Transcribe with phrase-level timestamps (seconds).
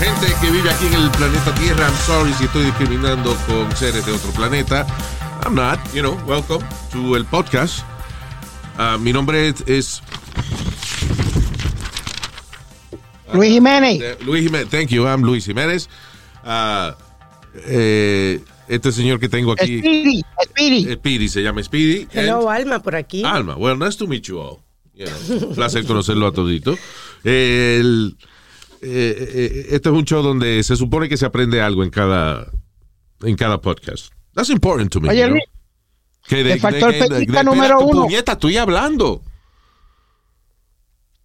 [0.00, 1.86] Gente que vive aquí en el planeta Tierra.
[1.88, 4.86] I'm sorry si estoy discriminando con seres de otro planeta.
[5.44, 7.80] I'm not, you know, welcome to el podcast.
[8.78, 10.02] Ah, mi nombre es, es,
[13.32, 14.00] Luis Jiménez.
[14.02, 14.68] eh, Luis Jiménez.
[14.70, 15.88] Thank you, I'm Luis Jiménez.
[16.44, 16.96] Ah,
[17.66, 20.92] eh, este señor que tengo aquí, Speedy, Speedy.
[20.94, 22.08] Speedy, se llama Speedy.
[22.12, 23.22] Hello, And- Alma, por aquí.
[23.24, 24.58] Alma, well, nice to meet you all.
[24.94, 26.76] You know, placer conocerlo a todito.
[27.24, 28.16] Eh, el-
[28.82, 32.50] eh, eh, este es un show donde se supone que se aprende algo en cada
[33.22, 34.12] en cada podcast.
[34.34, 35.08] That's important to me.
[35.08, 35.34] Oye, you know?
[35.34, 35.44] Luis,
[36.26, 38.02] Que faltó el pellizca espera, número tu uno.
[38.04, 39.22] Puñeta, estoy hablando.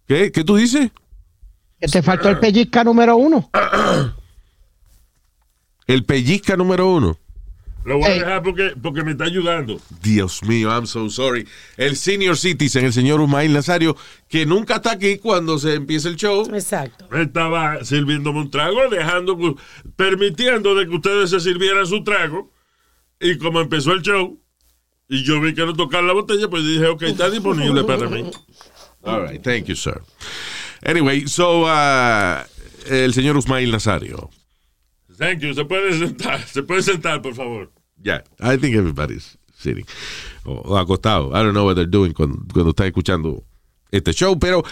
[0.06, 0.30] ¿Qué?
[0.32, 0.90] ¿Qué tú dices?
[1.80, 3.50] que te faltó el pellizca número uno.
[5.86, 7.18] El pellizca número uno.
[7.86, 9.80] Lo voy a dejar porque, porque me está ayudando.
[10.02, 11.46] Dios mío, I'm so sorry.
[11.76, 13.96] El senior citizen, el señor Umail Nazario,
[14.28, 16.48] que nunca está aquí cuando se empieza el show.
[16.52, 17.08] Exacto.
[17.16, 19.56] Estaba sirviéndome un trago, dejando,
[19.94, 22.52] permitiendo de que ustedes se sirvieran su trago.
[23.20, 24.36] Y como empezó el show,
[25.08, 28.28] y yo vi que no tocaron la botella, pues dije, ok, está disponible para mí.
[29.04, 30.02] All right, thank you, sir.
[30.84, 32.42] Anyway, so, uh,
[32.90, 34.28] el señor Usmail Nazario.
[35.16, 35.54] Thank you.
[35.54, 37.70] Se puede sentar, se puede sentar, por favor.
[38.02, 39.86] Yeah, I think everybody's sitting.
[40.44, 41.30] O, o acostado.
[41.30, 43.42] I don't know what they're doing cuando, cuando está escuchando
[43.90, 44.38] este show.
[44.38, 44.62] Pero,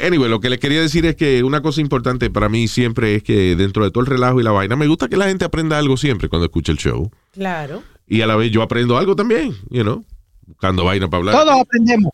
[0.00, 3.22] anyway, lo que les quería decir es que una cosa importante para mí siempre es
[3.22, 5.78] que dentro de todo el relajo y la vaina, me gusta que la gente aprenda
[5.78, 7.10] algo siempre cuando escucha el show.
[7.32, 7.82] Claro.
[8.06, 10.04] Y a la vez yo aprendo algo también, you know,
[10.46, 11.34] buscando vaina para hablar.
[11.34, 12.12] Todos aprendemos.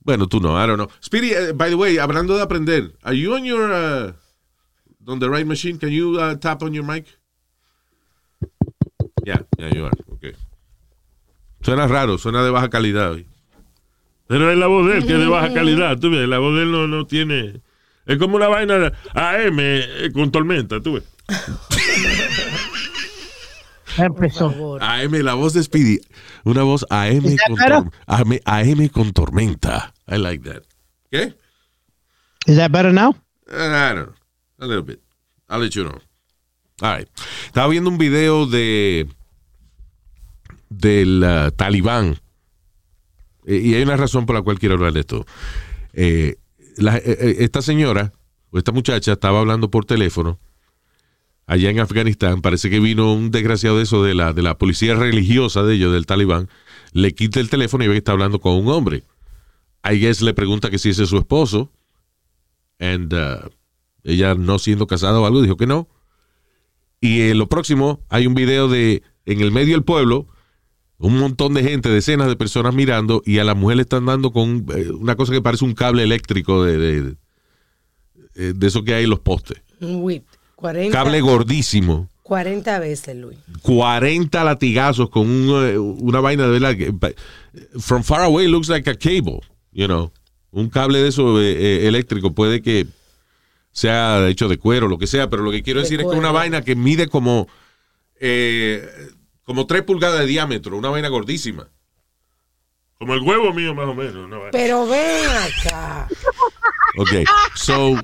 [0.00, 0.88] Bueno, tú no, I don't know.
[1.00, 4.12] Speedy, eh, by the way, hablando de aprender, are you on your, uh,
[5.06, 5.78] on the right machine?
[5.78, 7.06] Can you uh, tap on your mic?
[9.24, 9.92] Yeah, yeah, you are.
[10.14, 10.32] Okay.
[11.62, 13.12] Suena raro, suena de baja calidad.
[13.12, 13.26] hoy.
[14.26, 15.98] Pero es la voz de él que es de baja calidad.
[15.98, 17.60] Tú ves, la voz de él no, no tiene.
[18.06, 21.04] Es como una vaina AM eh, con tormenta, tú ves.
[23.98, 24.78] Ya Empezó.
[24.80, 26.00] AM, la voz de Speedy.
[26.44, 27.72] Una voz AM ¿Es con, better?
[27.82, 29.92] tor- AM, AM con tormenta.
[30.08, 30.62] I like that.
[31.10, 31.34] ¿Qué?
[32.46, 33.10] Is that better now?
[33.50, 34.14] Uh, I don't know.
[34.60, 35.00] A little bit.
[35.50, 35.98] I'll let you know.
[37.46, 39.08] Estaba viendo un video de
[40.68, 42.18] del uh, talibán.
[43.46, 45.26] Eh, y hay una razón por la cual quiero hablar de esto.
[45.92, 46.36] Eh,
[46.78, 48.12] eh, eh, esta señora,
[48.50, 50.38] o esta muchacha, estaba hablando por teléfono
[51.46, 52.40] allá en Afganistán.
[52.40, 55.92] Parece que vino un desgraciado de eso de la, de la policía religiosa de ellos,
[55.92, 56.48] del talibán.
[56.92, 59.04] Le quita el teléfono y ve que está hablando con un hombre.
[59.84, 61.70] I guess le pregunta que si ese es su esposo.
[62.78, 63.50] And, uh,
[64.04, 65.88] ella no siendo casada o algo, dijo que no.
[67.02, 70.26] Y en lo próximo, hay un video de en el medio del pueblo,
[70.98, 74.30] un montón de gente, decenas de personas mirando, y a la mujer le están dando
[74.32, 77.02] con eh, una cosa que parece un cable eléctrico de, de,
[78.34, 79.60] de- de eso que hay en los postes.
[79.80, 80.24] Un whip.
[80.56, 82.08] 40, Cable gordísimo.
[82.22, 83.36] 40 veces, Luis.
[83.62, 86.76] 40 latigazos con un, eh, una vaina de verdad.
[86.76, 86.94] que,
[87.80, 89.40] From far away looks like a cable,
[89.72, 90.12] you know.
[90.52, 92.86] Un cable de eso eh, eh, eléctrico puede que
[93.72, 96.16] sea hecho de cuero, lo que sea, pero lo que quiero De decir es que
[96.16, 97.48] una vaina que mide como
[98.20, 98.88] eh,
[99.44, 101.68] como 3 pulgadas de diámetro, una vaina gordísima.
[102.98, 104.28] Como el huevo mío, más o menos.
[104.28, 104.40] ¿no?
[104.52, 106.06] Pero ven acá.
[106.96, 107.08] Ok,
[107.54, 107.98] so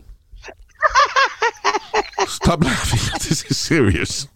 [2.27, 2.99] stop laughing.
[3.21, 4.29] This is serious.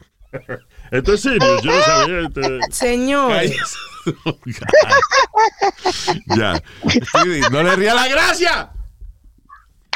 [0.91, 2.21] Esto es serio, yo no sabía.
[2.21, 3.33] este- Señor.
[4.25, 4.37] Oh,
[6.37, 6.63] ya.
[7.51, 8.73] No le ría la gracia.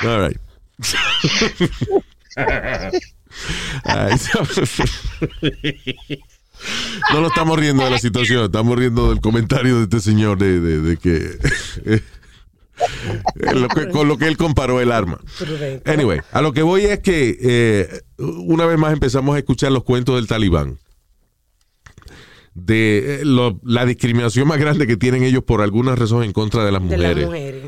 [0.03, 0.41] All right.
[3.85, 4.15] Ay,
[7.13, 10.61] no nos estamos riendo de la situación, estamos riendo del comentario de este señor de,
[10.61, 11.39] de- de que,
[11.85, 12.01] eh,
[13.55, 15.19] lo que- con lo que él comparó el arma.
[15.87, 19.85] Anyway, a lo que voy es que eh, una vez más empezamos a escuchar los
[19.85, 20.79] cuentos del talibán.
[22.55, 26.65] De eh, lo- la discriminación más grande que tienen ellos por alguna razón en contra
[26.65, 27.17] de las de mujeres.
[27.19, 27.65] las mujeres.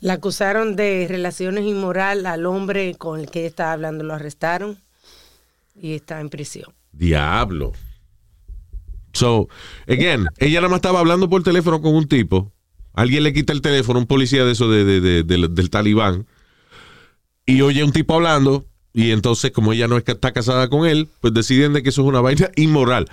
[0.00, 4.78] La acusaron de relaciones inmoral al hombre con el que ella estaba hablando, lo arrestaron
[5.74, 6.72] y está en prisión.
[6.92, 7.72] Diablo.
[9.12, 9.48] So,
[9.88, 12.52] again, ella nada más estaba hablando por teléfono con un tipo.
[12.94, 16.26] Alguien le quita el teléfono, un policía de eso de, de- de- del- talibán.
[17.46, 21.08] Y oye un tipo hablando Y entonces, como ella no es- está casada con él,
[21.20, 23.06] pues deciden de que eso es una vaina inmoral.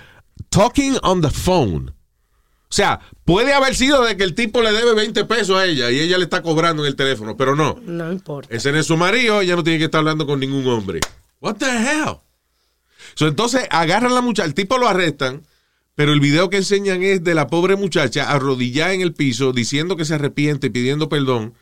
[0.48, 1.92] Talking on the phone.
[2.68, 5.90] O sea, puede haber sido de que el tipo le debe 20 pesos a ella
[5.90, 7.78] y ella le está cobrando en el teléfono, pero no.
[7.86, 8.52] No importa.
[8.54, 11.00] Ese no es su marido, ella no tiene que estar hablando con ningún hombre.
[11.40, 12.16] What the hell?
[13.14, 15.42] So, entonces agarran a la muchacha, el tipo lo arrestan,
[15.94, 19.96] pero el video que enseñan es de la pobre muchacha arrodillada en el piso, diciendo
[19.96, 21.54] que se arrepiente, pidiendo perdón,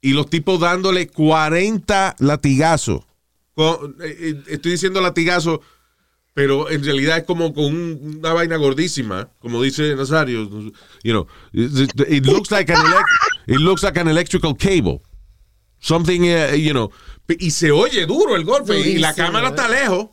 [0.00, 3.02] y los tipos dándole 40 latigazos.
[3.54, 5.60] Con- eh, eh, estoy diciendo latigazos,
[6.34, 10.48] pero en realidad es como con un- una vaina gordísima, como dice Nazario.
[11.02, 12.78] You know, it, looks like an
[13.46, 15.00] it looks like an electrical cable.
[15.78, 16.90] Something, eh, you know,
[17.38, 20.08] y se oye duro el golpe y la cámara está lejos.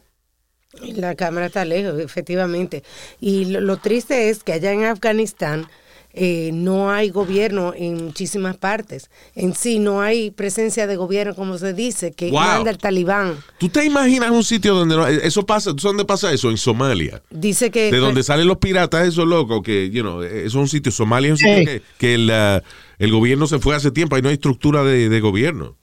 [0.95, 2.83] La cámara está lejos, efectivamente.
[3.19, 5.67] Y lo, lo triste es que allá en Afganistán
[6.13, 9.09] eh, no hay gobierno en muchísimas partes.
[9.35, 12.39] En sí no hay presencia de gobierno, como se dice, que Wow.
[12.39, 13.37] manda el talibán.
[13.57, 15.71] ¿Tú te imaginas un sitio donde no, eso pasa?
[15.71, 16.49] ¿Tú sabes dónde pasa eso?
[16.49, 17.21] En Somalia.
[17.29, 17.91] Dice que...
[17.91, 21.33] De donde salen los piratas, esos locos, que, you know, eso es un sitio, Somalia
[21.33, 21.65] es un sitio Sí.
[21.65, 22.61] que, que el, ah,
[22.99, 25.77] el gobierno se fue hace tiempo, ahí no hay estructura de, de gobierno.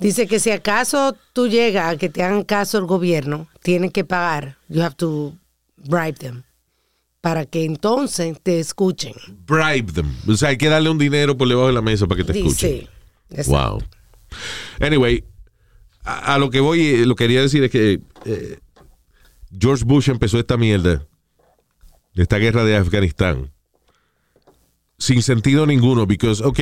[0.00, 4.04] Dice que si acaso tú llegas a que te hagan caso el gobierno, tienen que
[4.04, 4.56] pagar.
[4.68, 5.34] You have to
[5.76, 6.44] bribe them.
[7.20, 9.12] Para que entonces te escuchen.
[9.46, 10.14] Bribe them.
[10.28, 12.38] O sea, hay que darle un dinero por debajo de la mesa para que te
[12.38, 12.88] escuchen.
[13.30, 13.50] Exacto.
[13.50, 13.82] Wow.
[14.80, 15.24] Anyway,
[16.04, 18.58] a, a lo que voy, eh, lo que quería decir es que eh,
[19.58, 21.06] George Bush empezó esta mierda,
[22.14, 23.50] esta guerra de Afganistán,
[24.98, 26.60] sin sentido ninguno, because, ok,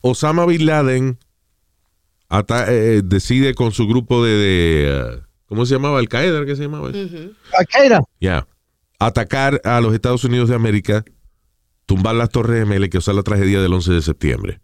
[0.00, 1.18] Osama Bin Laden
[2.28, 5.98] ata- eh, decide con su grupo de, de, eh, ¿cómo se llamaba?
[5.98, 6.90] Al-Qaeda, ¿qué se llamaba?
[7.58, 8.02] Al-Qaeda.
[8.20, 8.46] Ya.
[9.00, 11.04] Atacar a los Estados Unidos de América,
[11.86, 14.60] tumbar las torres gemelas y causar la tragedia del 11 de septiembre.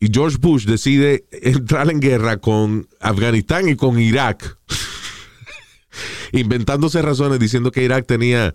[0.00, 4.58] Y George Bush decide entrar en guerra con Afganistán y con Irak,
[6.32, 8.54] inventándose razones diciendo que Irak tenía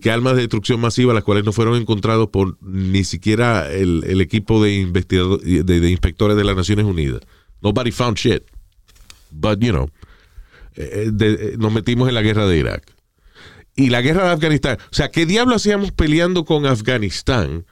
[0.00, 4.20] que armas de destrucción masiva, las cuales no fueron encontrados por ni siquiera el, el
[4.22, 7.20] equipo de, de, inspectores de las Naciones Unidas.
[7.60, 8.42] Nobody found shit.
[9.30, 9.90] But, you know,
[10.76, 12.90] eh, de- eh, nos metimos en la guerra de Irak
[13.76, 14.78] y la guerra de Afganistán.
[14.90, 17.64] O sea, ¿qué diablo hacíamos peleando con Afganistán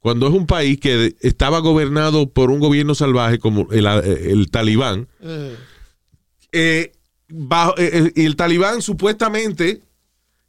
[0.00, 5.08] cuando es un país que estaba gobernado por un gobierno salvaje como el, el talibán?
[6.52, 6.92] Eh,
[7.28, 9.82] bajo- eh, eh, y el talibán supuestamente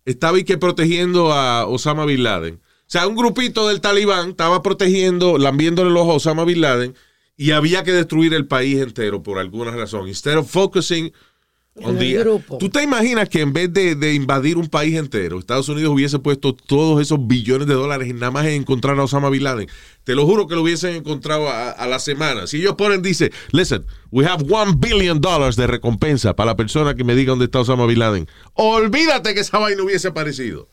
[0.06, 2.56] estaba y que protegiendo a Osama Bin Laden.
[2.56, 6.95] O sea, un grupito del talibán estaba protegiendo, lambiéndole los ojos a Osama Bin Laden
[7.38, 10.07] y había que destruir el país entero por alguna razón.
[10.07, 11.12] Instead of focusing
[11.75, 12.57] grupo.
[12.57, 16.19] ¿Tú te imaginas que en vez de, de invadir un país entero, Estados Unidos hubiese
[16.19, 19.68] puesto todos esos billones de dólares nada más en encontrar a Osama Bin Laden?
[20.04, 22.48] Te lo juro que lo hubiesen encontrado a, a la semana.
[22.48, 26.95] Si ellos ponen, dice, listen, we have one billion dollars de recompensa para la persona
[26.95, 28.27] que me diga dónde está Osama Bin Laden.
[28.54, 30.69] Olvídate que esa vaina hubiese aparecido.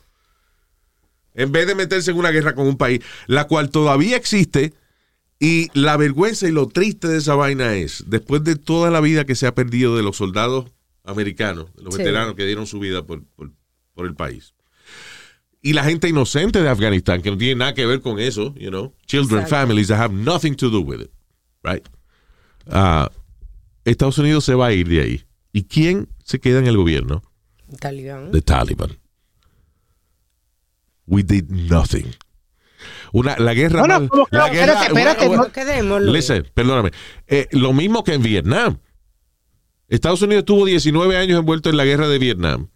[1.34, 4.72] En vez de meterse en una guerra con un país, la cual todavía existe.
[5.38, 9.26] Y la vergüenza y lo triste de esa vaina es, después de toda la vida
[9.26, 10.72] que se ha perdido de los soldados
[11.06, 11.98] americanos, los Sí.
[12.02, 13.52] veteranos que dieron su vida por, por-
[13.94, 14.54] por el país.
[15.62, 18.68] Y la gente inocente de Afganistán, que no tiene nada que ver con eso, you
[18.68, 19.56] know, children, Exacto.
[19.56, 21.10] families that have nothing to do with it,
[21.64, 21.84] right?
[22.68, 23.10] Ah,
[23.84, 25.24] Estados Unidos se va a ir de ahí.
[25.52, 27.22] ¿Y quién se queda en el gobierno?
[27.80, 28.30] Talibán.
[28.30, 28.98] The Taliban.
[31.06, 32.14] We did nothing.
[33.12, 33.80] Una, la guerra.
[33.80, 36.12] Bueno, más- ¿cómo que la guerra- Espérate, espérate, bueno, No quedémoslo.
[36.12, 36.90] Listen, perdóname.
[37.26, 38.78] Eh, lo mismo que en Vietnam.
[39.88, 42.68] Estados Unidos estuvo 19 años envuelto en la guerra de Vietnam.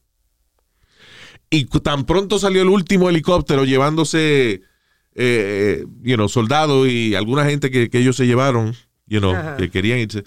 [1.51, 4.63] Y tan pronto salió el último helicóptero llevándose
[5.15, 8.75] eh, you know, soldados y alguna gente que, que ellos se llevaron,
[9.07, 9.57] you know, Ajá.
[9.57, 10.25] que querían irse.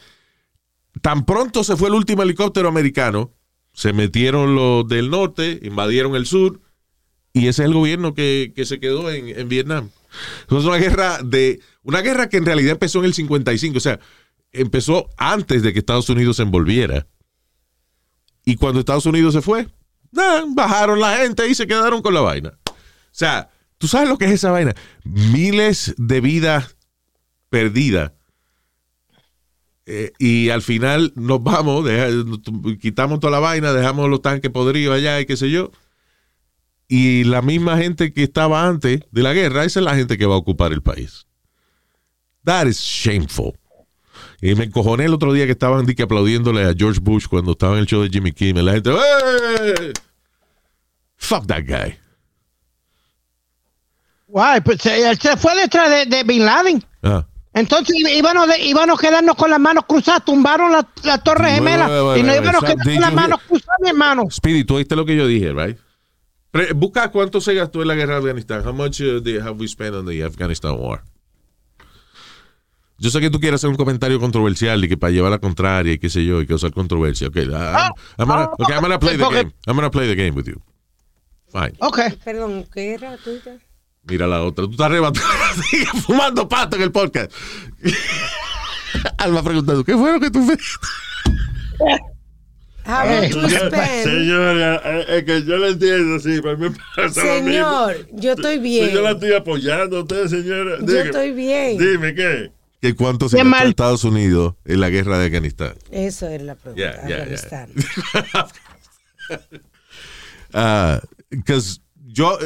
[1.02, 3.32] Tan pronto se fue el último helicóptero americano,
[3.74, 6.60] se metieron los del norte, invadieron el sur,
[7.32, 9.90] y ese es el gobierno que, que se quedó en, en Vietnam.
[10.46, 14.00] Es una guerra de una guerra que en realidad empezó en el 55, o sea,
[14.54, 17.08] empezó antes de que Estados Unidos se envolviera.
[18.46, 19.68] Y cuando Estados Unidos se fue,
[20.56, 22.58] bajaron la gente y se quedaron con la vaina.
[22.68, 22.74] O
[23.12, 24.74] sea, ¿tú sabes lo que es esa vaina?
[25.04, 26.78] Miles de vidas
[27.50, 28.12] perdidas.
[29.86, 31.86] Eh, y al final nos vamos,
[32.80, 35.72] quitamos toda la vaina, dejamos los tanques podridos allá y qué sé yo.
[36.88, 40.26] Y la misma gente que estaba antes de la guerra, esa es la gente que
[40.26, 41.28] va a ocupar el país.
[42.44, 43.54] That is shameful.
[44.46, 47.76] Y me encojoné el otro día que estaban que aplaudiéndole a George Bush cuando estaba
[47.76, 48.66] en el show de Jimmy Kimmel.
[48.66, 49.94] La gente, ¡eh!
[51.16, 51.96] Fuck that guy.
[54.28, 56.84] Guay, pues eh, él se fue detrás de, de Bin Laden.
[57.04, 61.52] Ah, Entonces íbamos, de- íbamos a quedarnos con las manos cruzadas, tumbaron la, la torre
[61.52, 64.24] gemela wait, wait, y nos íbamos a quedar con las manos cruzadas, mi hermano.
[64.30, 65.78] Speedy, tú oíste lo que yo dije, right?
[66.52, 68.68] Pre- busca cuánto se gastó en la guerra de Afganistán.
[68.68, 71.02] How much uh, have we spent on the Afghanistan war?
[72.98, 75.94] Yo sé que tú quieres hacer un comentario controversial y que para llevar la contraria
[75.94, 77.28] y qué sé yo y causar controversia.
[77.28, 79.54] Okay, I'm, I'm gonna, okay, I'm gonna play the game.
[79.68, 80.62] I'm gonna play the game with you.
[81.52, 81.74] Fine.
[81.80, 82.00] Ok.
[82.24, 83.58] Perdón, ¿qué era tuya?
[84.04, 84.66] Mira la otra.
[84.66, 85.26] Tú estás arrebatado.
[85.70, 87.32] Sigue fumando pato en el podcast.
[89.18, 90.78] Alma preguntando, ¿qué fue lo que tú much
[92.86, 93.32] Eh.
[94.04, 97.50] Señora, eh, es que yo la entiendo, sí, pero me pasa lo mismo.
[97.50, 98.90] Señor, yo estoy bien.
[98.90, 100.78] Yo la estoy apoyando a usted, señora.
[100.82, 101.78] Yo estoy bien.
[101.78, 102.52] Dime, ¿qué?
[102.84, 103.66] ¿Que cuánto se gastó.
[103.70, 105.74] Estados Unidos en la guerra de Afganistán?
[105.90, 106.84] Eso es la pregunta.
[106.84, 107.36] Yeah, yeah, yeah.
[107.38, 107.70] Afganistán.
[110.54, 111.02] Ah,
[111.46, 112.38] 'cause yo,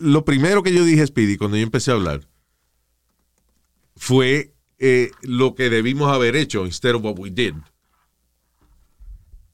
[0.00, 2.22] lo primero que yo dije, Speedy, cuando yo empecé a hablar,
[3.94, 7.52] fue eh, lo que debimos haber hecho instead of what we did.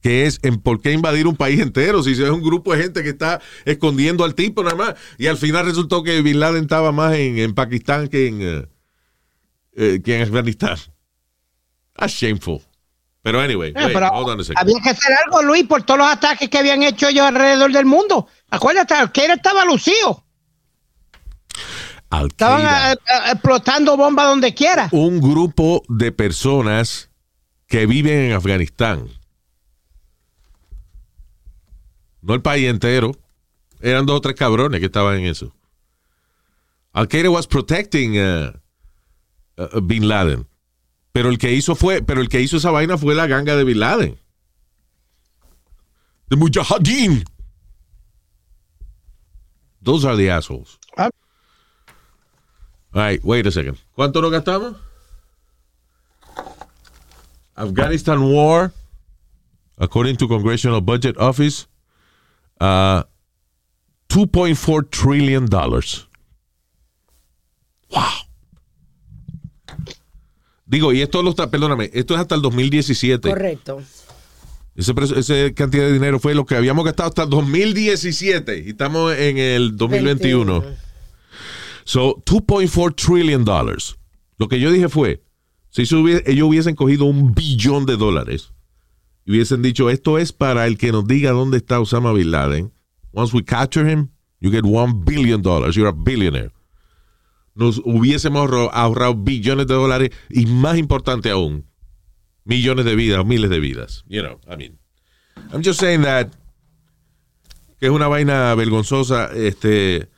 [0.01, 3.03] Que es en por qué invadir un país entero si es un grupo de gente
[3.03, 4.95] que está escondiendo al tipo nada más.
[5.19, 8.67] Y al final resultó que Bin Laden estaba más en, en Pakistán que en, eh,
[9.79, 10.77] eh, que en Afganistán.
[11.97, 12.61] That's shameful.
[13.23, 14.59] Pero anyway, Eh, wait, pero hold on a second.
[14.61, 17.85] había que hacer algo, Luis, por todos los ataques que habían hecho ellos alrededor del
[17.87, 18.29] mundo.
[18.51, 20.25] Acuérdate, Al-Qaeda estaba lucido.
[22.11, 22.93] Estaban Al-Qaeda.
[22.93, 24.89] eh, eh, explotando bombas donde quiera.
[24.93, 27.11] un grupo de personas
[27.67, 29.09] que viven en Afganistán.
[32.23, 33.13] No el país entero.
[33.81, 35.55] Eran dos o tres cabrones que estaban en eso.
[36.93, 38.53] Al-Qaeda was protecting uh,
[39.59, 40.47] uh, Bin Laden.
[41.13, 43.65] Pero el que hizo fue, pero el que hizo esa vaina fue la ganga de
[43.65, 44.19] Bin Laden.
[46.29, 47.25] The Mujahideen.
[49.83, 50.79] Those are the assholes.
[50.97, 51.11] Ah.
[52.95, 53.79] All right, wait a second.
[53.97, 54.77] ¿Cuánto nos gastamos?
[57.57, 58.73] Afghanistan war,
[59.79, 61.67] according to Congressional Budget Office,
[62.61, 63.03] uh,
[64.09, 66.07] 2.4 trillion dollars.
[67.91, 68.28] Wow.
[70.69, 73.29] Digo, y esto lo está, perdóname, esto es hasta el 2017.
[73.29, 73.83] Correcto.
[74.77, 79.39] Ese, cantidad de dinero fue lo que habíamos gastado hasta el 2017 y estamos en
[79.39, 80.61] el 2021.
[80.61, 80.77] 21.
[81.85, 83.97] So, 2.4 trillion dollars.
[84.37, 85.23] Lo que yo dije fue,
[85.71, 88.53] si eso hubie- ellos hubiesen cogido un billón de dólares
[89.25, 92.73] y hubiesen dicho, esto es para el que nos diga dónde está Osama Bin Laden.
[93.13, 95.75] Once we capture him, you get one billion dollars.
[95.75, 96.53] You're a billionaire.
[97.59, 101.65] Nos hubiésemos ahorrado billones de dólares y más importante aún,
[102.45, 104.05] millones de vidas, miles de vidas.
[104.09, 104.79] You know, I mean,
[105.53, 106.29] I'm just saying that
[107.81, 110.09] que es una vaina vergonzosa, este,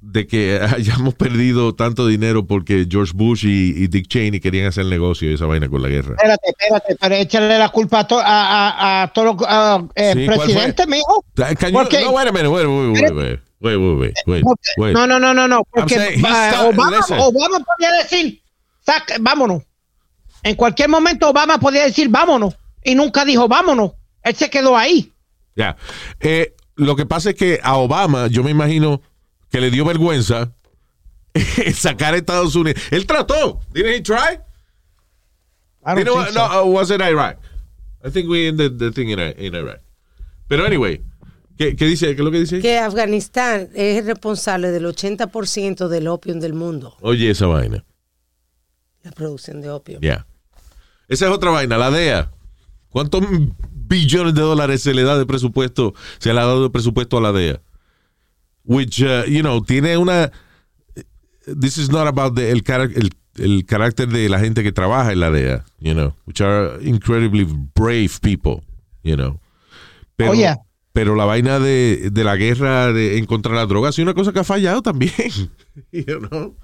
[0.00, 4.86] de que hayamos perdido tanto dinero porque George Bush y, y Dick Cheney querían hacer
[4.86, 6.14] negocio y esa vaina con la guerra.
[6.16, 8.24] Espérate, espérate, pero échale la culpa a, to- a,
[8.70, 11.24] a, a todos los eh, Sí, presidentes, mijo.
[11.72, 14.44] Porque- no, wait a minute, wait, wait, wait, wait, wait, wait,
[14.78, 14.92] wait.
[14.94, 15.64] No, no, no, no, no.
[15.70, 17.00] Porque saying, start- Obama.
[17.26, 18.40] Obama podía decir,
[18.86, 19.62] "Saca- vámonos.
[20.42, 22.54] En cualquier momento Obama podía decir, vámonos.
[22.84, 23.92] Y nunca dijo, vámonos.
[24.22, 25.10] Él se quedó ahí.
[25.56, 25.76] Ya.
[26.20, 29.00] Eh, lo que pasa es que a Obama, yo me imagino
[29.50, 30.52] que le dio vergüenza
[31.74, 32.82] sacar a Estados Unidos.
[32.90, 33.60] Él trató.
[33.72, 34.38] Didn't he try?
[35.86, 36.32] I don't You know so.
[36.32, 37.38] No, uh, was it Iraq?
[38.04, 39.80] I think we ended the thing in, in Iraq.
[40.48, 41.00] Pero anyway,
[41.56, 42.06] ¿qué, qué dice?
[42.06, 42.60] ¿Qué es lo que dice?
[42.60, 47.84] Que Afganistán es responsable del 80% del opio del mundo, Oye, esa vaina.
[49.02, 49.98] la producción de opio.
[50.00, 50.26] Ya.
[51.08, 52.30] Esa es otra vaina, la DEA.
[52.88, 53.22] ¿Cuántos
[53.70, 55.94] billones de dólares se le da de presupuesto?
[56.18, 57.60] Se le ha dado de presupuesto a la DEA.
[58.64, 60.32] Which, uh, you know, tiene una.
[61.46, 62.62] This is not about the, el,
[62.96, 66.78] el, el carácter de la gente que trabaja en la DEA, you know, which are
[66.82, 67.44] incredibly
[67.74, 68.62] brave people,
[69.02, 69.38] you know.
[70.16, 70.56] Pero, Oh, yeah.
[70.94, 74.14] Pero la vaina de, de la guerra de, en contra de las drogas es una
[74.14, 75.12] cosa que ha fallado también,
[75.92, 76.56] you know.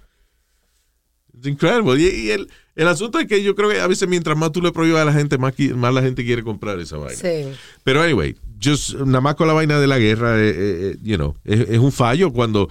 [1.37, 2.01] Es increíble.
[2.01, 4.63] Y, y el, el asunto es que yo creo que a veces mientras más tú
[4.63, 7.21] le prohíbas a la gente, más, más la gente quiere comprar esa vaina.
[7.21, 7.51] Sí.
[7.83, 10.55] Pero anyway, just, nada más con la vaina de la guerra, eh, eh,
[10.93, 12.71] eh, you know, es, es un fallo cuando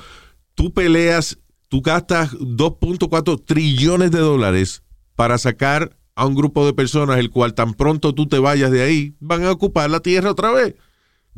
[0.56, 4.82] tú peleas, tú gastas 2.4 trillones de dólares
[5.16, 8.82] para sacar a un grupo de personas, el cual tan pronto tú te vayas de
[8.82, 10.75] ahí, van a ocupar la tierra otra vez,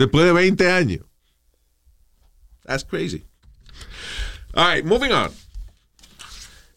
[0.02, 1.06] después de 20 años.
[2.66, 3.24] That's crazy.
[4.54, 5.32] All right, moving on.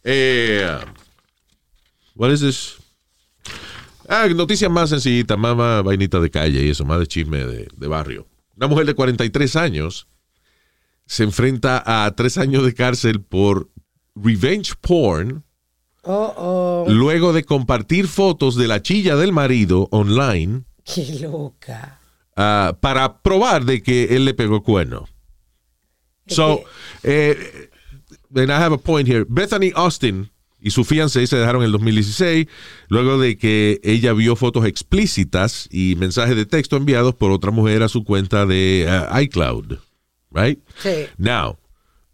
[0.05, 0.79] Eh,
[2.15, 2.77] what is this?
[4.09, 7.69] Ah, noticias más sencillitas, más, más vainitas de calle y eso, más de chisme de,
[7.75, 8.27] de barrio.
[8.57, 10.07] Una mujer de 43 años
[11.07, 13.71] se enfrenta a tres años de cárcel por
[14.15, 15.45] revenge porn
[16.07, 16.85] Oh, oh.
[16.87, 21.99] luego de compartir fotos de la chilla del marido online Qué loca.
[22.37, 25.09] Ah, para probar de que él le pegó cuerno.
[26.27, 26.65] So,
[27.03, 27.69] eh,
[28.35, 29.25] and I have a point here.
[29.29, 32.47] Bethany Austin y su fiancé se dejaron en el 2016
[32.89, 37.83] luego de que ella vio fotos explícitas y mensajes de texto enviados por otra mujer
[37.83, 39.79] a su cuenta de ah, iCloud.
[40.31, 40.59] Right?
[40.83, 41.07] Sí.
[41.19, 41.59] Now,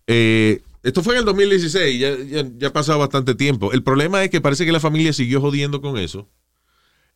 [0.08, 3.72] eh, esto fue en el 2016, ya, ya, ya ha pasado bastante tiempo.
[3.72, 6.28] El problema es que parece que la familia siguió jodiendo con eso.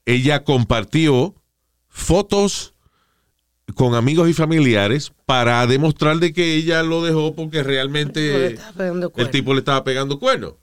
[0.06, 1.34] Ella compartió
[1.88, 2.73] fotos
[3.74, 8.58] con amigos y familiares para demostrar de que ella lo dejó porque realmente
[9.16, 10.58] el tipo le estaba pegando cuerno.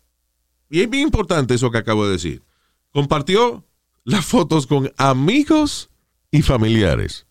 [0.70, 2.44] Y es bien importante eso que acabo de decir.
[2.92, 3.66] Compartió
[4.04, 5.90] las fotos con amigos
[6.32, 7.26] y familiares.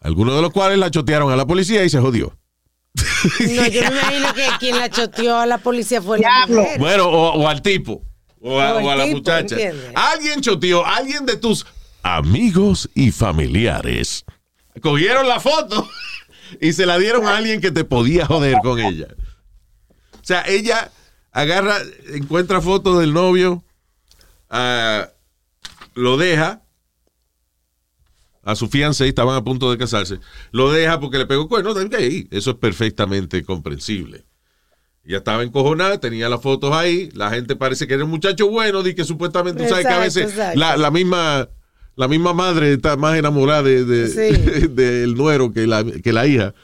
[0.00, 2.36] Algunos de los cuales la chotearon a la policía y se jodió.
[2.94, 6.78] No, yo me imagino que quien la choteó a la policía fue mujer.
[6.78, 8.02] Bueno, o, o al tipo.
[8.40, 9.54] O a, O al o a la tipo, muchacha.
[9.56, 9.92] ¿entiendes?
[9.94, 11.66] Alguien choteó, alguien de tus
[12.04, 14.24] amigos y familiares.
[14.80, 15.88] Cogieron la foto
[16.60, 19.08] y se la dieron a alguien que te podía joder con ella.
[20.12, 20.92] O sea, ella
[21.32, 21.78] agarra,
[22.12, 23.64] encuentra fotos del novio,
[24.50, 25.08] ah,
[25.94, 26.62] lo deja
[28.42, 30.20] a su fiancé, estaban a punto de casarse,
[30.52, 31.94] lo deja porque le pegó cuerno, ok,
[32.30, 34.24] eso es perfectamente comprensible.
[35.06, 38.82] Ya estaba encojonada, tenía las fotos ahí, la gente parece que era un muchacho bueno,
[38.82, 41.48] di que supuestamente, tú sabes que a veces la misma
[41.96, 44.66] la misma madre está más enamorada de, de- Sí.
[44.70, 46.54] del nuero que la, que la hija.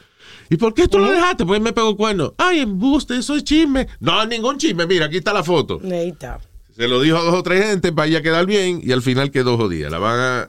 [0.48, 1.44] ¿Y por qué tú lo dejaste?
[1.46, 2.34] Pues me pegó cuerno.
[2.36, 3.86] Ay, embuste, eso es chisme.
[4.00, 4.84] No, ningún chisme.
[4.86, 5.80] Mira, aquí está la foto.
[5.84, 6.40] Ahí está.
[6.74, 9.30] Se lo dijo a dos o tres gente para ella quedar bien y al final
[9.30, 9.90] quedó jodida.
[9.90, 10.48] La van a.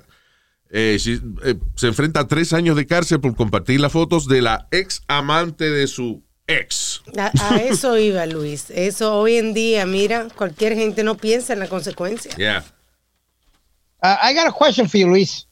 [0.71, 0.97] eh,
[1.43, 5.03] eh, se enfrenta a tres años de cárcel por compartir las fotos de la ex
[5.07, 7.01] amante de su ex.
[7.17, 8.71] A, a eso iba Luis.
[8.71, 12.33] Eso hoy en día, mira, cualquier gente no piensa en la consecuencia.
[12.37, 12.63] Yeah,
[14.01, 15.47] Uh, I got a question for you, Luis.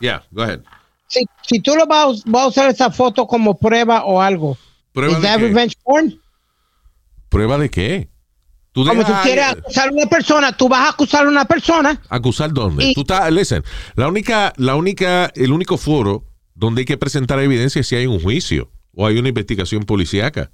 [0.00, 0.62] yeah, go ahead.
[1.08, 4.20] Si, si tú lo vas, a us- vas a usar esa foto como prueba o
[4.20, 4.56] algo,
[4.92, 5.42] ¿Prueba ¿is de that qué?
[5.48, 6.20] revenge porn?
[7.28, 8.08] ¿Prueba de qué?
[8.72, 11.44] Tú Como tú quieres alguien- acusar a una persona, tú vas a acusar a una
[11.44, 12.00] persona.
[12.08, 12.84] ¿Acusar dónde?
[12.86, 13.62] Y- Tú estás, listen,
[13.94, 18.06] la única, la única, el único foro donde hay que presentar evidencia es si hay
[18.06, 20.50] un juicio o hay una investigación policíaca.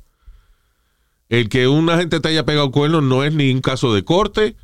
[1.29, 4.57] El que un agente te haya pegado cuernos no es ni un caso de corte,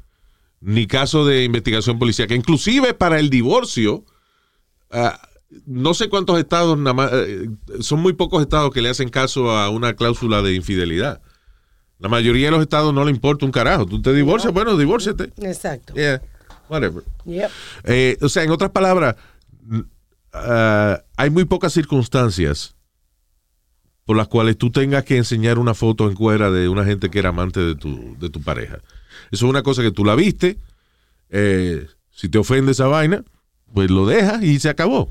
[0.67, 2.35] ni caso de investigación policíaca.
[2.35, 4.05] Inclusive para el divorcio,
[4.91, 5.17] ah,
[5.65, 7.49] no sé cuántos estados, nada más, eh,
[7.79, 11.23] son muy pocos estados que le hacen caso a una cláusula de infidelidad.
[12.01, 13.87] La mayoría de los estados no le importa un carajo.
[13.87, 15.33] Tú te divorcias, bueno, divórciate.
[15.41, 15.95] Exacto.
[15.95, 16.21] Yeah,
[16.69, 17.05] whatever.
[17.27, 17.51] Yep.
[17.85, 19.15] Eh, o sea, en otras palabras,
[20.33, 22.75] ah, hay muy pocas circunstancias
[24.05, 27.21] por las cuales tú tengas que enseñar una foto en cuera de una gente que
[27.21, 28.81] era amante de tu, de tu pareja.
[29.31, 30.59] Eso es una cosa que tú la viste.
[31.31, 33.23] eh, si te ofende esa vaina,
[33.75, 35.09] pues lo dejas y se acabó.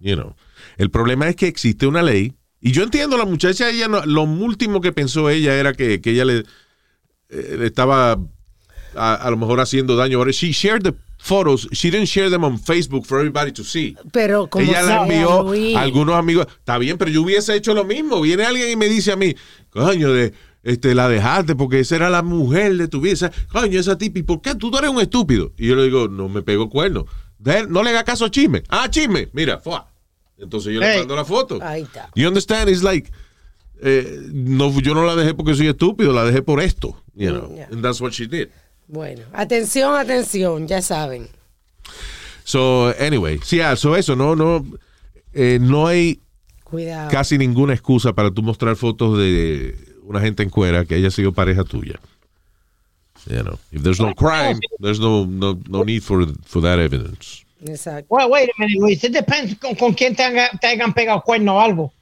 [0.00, 0.34] You know.
[0.78, 2.34] El problema es que existe una ley.
[2.60, 6.10] Y yo entiendo, la muchacha, ella no- lo último que pensó ella era que, que
[6.10, 6.38] ella le,
[7.28, 8.18] eh, le estaba
[8.96, 10.24] a, a lo mejor haciendo daño.
[10.30, 11.68] She shared the photos.
[11.72, 13.94] She didn't share them on Facebook for everybody to see.
[14.12, 15.46] Pero como Ella la envió
[15.78, 16.46] a algunos amigos.
[16.58, 18.20] Está bien, pero yo hubiese hecho lo mismo.
[18.20, 19.34] Viene alguien y me dice a mí,
[19.70, 23.12] coño, de, este, la dejaste porque esa era la mujer de tu vida.
[23.14, 25.52] Esa- Coño, esa tipa, ¿y por qué tú, tú eres un estúpido?
[25.56, 27.06] Y yo le digo, no me pegó cuerno.
[27.38, 28.62] De- no le haga caso a chisme.
[28.68, 29.28] Ah, chisme.
[29.32, 29.78] Mira, fue.
[30.38, 31.58] Entonces yo le mando la foto.
[31.62, 32.10] Ahí está.
[32.14, 32.68] You understand?
[32.70, 33.10] It's like,
[33.82, 37.02] eh, no, yo no la dejé porque soy estúpido, la dejé por esto.
[37.14, 37.68] You know, Yeah.
[37.72, 38.48] and that's what she did.
[38.88, 41.28] Bueno, atención, atención, ya saben.
[42.44, 44.64] So, anyway, sí, ah, so eso, no, no,
[45.32, 46.20] eh, no hay
[46.64, 47.10] Cuidado.
[47.10, 49.76] casi ninguna excusa para tú mostrar fotos de
[50.10, 51.98] una gente en cuera que haya sido pareja tuya.
[53.26, 57.44] You know, if there's no crime, there's no, no, no need for, for that evidence.
[57.64, 58.06] Exacto.
[58.08, 59.04] Well, wait a minute, Luis.
[59.04, 61.92] It depends con, con quién te, haga- te hayan pegado cuerno o algo.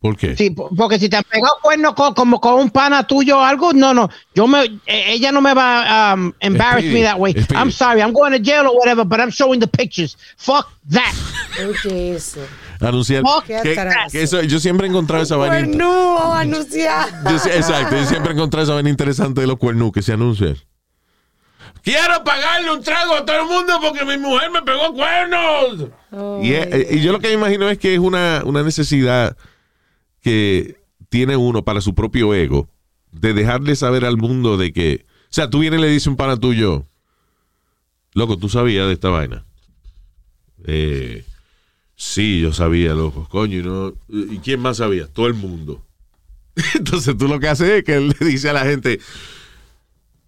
[0.00, 0.36] ¿Por qué?
[0.36, 3.42] Sí, po- porque si te han pegado cuerno co- como con un pana tuyo o
[3.42, 4.08] algo, no, no.
[4.34, 7.34] Yo me, eh, ella no me va a um, embarrass Speedy, me that way.
[7.56, 10.16] I'm sorry, I'm going to jail or whatever, but I'm showing the pictures.
[10.36, 11.12] Fuck that.
[11.58, 12.40] Oye, eso.
[12.80, 13.22] Anunciar.
[13.24, 15.66] Oh, qué que- eso, yo siempre he encontrado esa vaina.
[15.66, 17.08] Pues no, anunciar.
[17.24, 20.56] Yo exacto, yo siempre he encontrado esa vaina interesante de los cuernú que se anuncian.
[21.82, 25.88] Quiero pagarle un trago a todo el mundo porque mi mujer me pegó cuernos.
[26.42, 29.36] Y, es- y yo lo que me imagino es que es una, una necesidad
[30.20, 32.68] que tiene uno para su propio ego
[33.12, 36.10] de dejarle saber al mundo de que, o sea, tú vienes y le dices a
[36.10, 36.84] un pana tuyo,
[38.14, 39.44] loco, tú sabías de esta vaina.
[40.64, 41.24] Eh,
[41.96, 45.06] sí, yo sabía, loco, coño, y no, ¿y quién más sabía?
[45.08, 45.82] Todo el mundo.
[46.74, 49.00] Entonces tú lo que haces es que él le dice a la gente,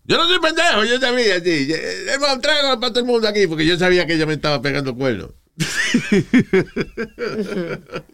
[0.05, 1.69] Yo no soy pendejo, yo sabía, sí.
[2.15, 4.95] Hemos trago para todo el mundo aquí porque yo sabía que ella me estaba pegando
[4.95, 5.31] cuernos.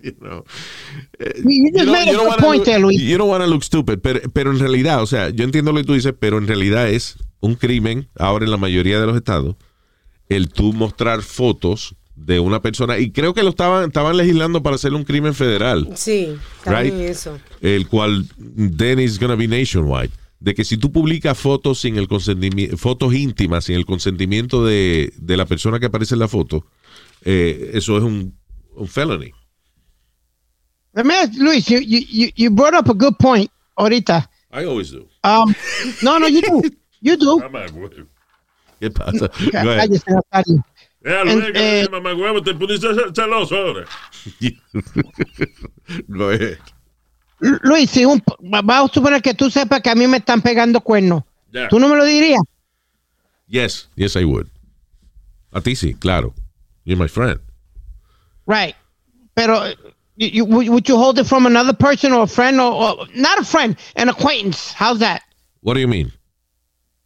[0.03, 0.45] you know.
[1.19, 3.01] Eh, You point look, there, Luis.
[3.19, 5.95] don't wanna look stupid, pero, pero en realidad, o sea, yo entiendo lo que tú
[5.95, 9.57] dices, pero en realidad es un crimen, ahora en la mayoría de los estados,
[10.29, 14.77] el tú mostrar fotos de una persona, y creo que lo estaban, estaban legislando para
[14.77, 17.11] hacer un crimen federal Sí, también Right.
[17.11, 17.39] eso.
[17.61, 18.27] el cual
[18.77, 20.11] then is gonna be nationwide.
[20.41, 25.13] De que si tú publicas fotos sin el consentimiento, fotos íntimas sin el consentimiento de,
[25.17, 26.67] de la persona que aparece en la foto,
[27.25, 28.35] eh, eso es un,
[28.77, 29.33] un felony.
[30.93, 34.31] Let me ask, Luis, you, you, you- you brought up a good point ahorita.
[34.53, 35.09] I always do.
[35.25, 35.53] Um,
[36.03, 36.63] no, no, you do.
[37.01, 37.41] You do.
[38.81, 39.31] ¿Qué pasa?
[41.05, 41.55] Nazario.
[41.55, 43.85] Eh, eh, mamá huevo, te pusiste ce- celoso ahora.
[46.31, 46.59] Ahead.
[47.41, 50.41] Lu- Luis, si un, vamos a suponer que tú sepas que a mí me están
[50.41, 51.23] pegando cuernos.
[51.53, 51.69] Ya.
[51.69, 52.41] ¿Tú no me lo dirías?
[53.49, 54.49] Yes, yes I would.
[55.53, 56.35] A ti sí, claro.
[56.85, 57.41] You're my friend.
[58.47, 58.75] Right.
[59.35, 59.63] Pero,
[60.17, 63.07] you, you- would would you hold it from another person or a friend or, or-
[63.15, 64.73] not a friend, an acquaintance?
[64.73, 65.23] How's that?
[65.61, 66.13] What do you mean?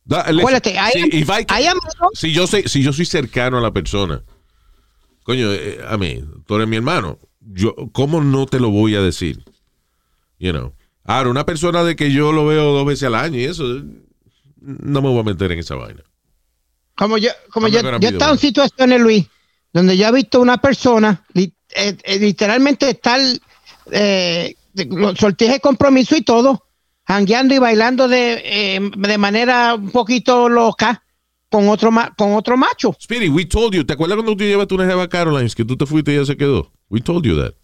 [0.08, 1.10] Da- Acuérdate, si, am-
[1.60, 1.78] I- am-
[2.14, 4.22] si yo soy, si yo soy cercano a la persona,
[5.22, 9.02] coño, eh, a mí, tú eres mi hermano, yo, ¿cómo no te lo voy a
[9.02, 9.44] decir?
[10.38, 10.72] You know.
[11.04, 13.64] Ahora, una persona de que yo lo veo dos veces al año y eso,
[14.60, 16.02] no me voy a meter en esa vaina.
[16.94, 18.38] Como yo, como yo, yo he estado en one.
[18.38, 19.26] situaciones, Luis,
[19.72, 23.20] donde yo he visto una persona li- eh, eh, literalmente estar
[23.90, 26.66] eh, de compromiso y todo,
[27.08, 31.02] jangueando y bailando de, eh, de manera un poquito loca
[31.48, 32.94] con otro ma- con otro macho.
[33.00, 33.82] Speedy, we told you.
[33.84, 36.26] ¿Te acuerdas cuando tú llevaste una jeva a Carolines que tú te fuiste y ella
[36.26, 36.70] se quedó?
[36.90, 37.54] We told you that.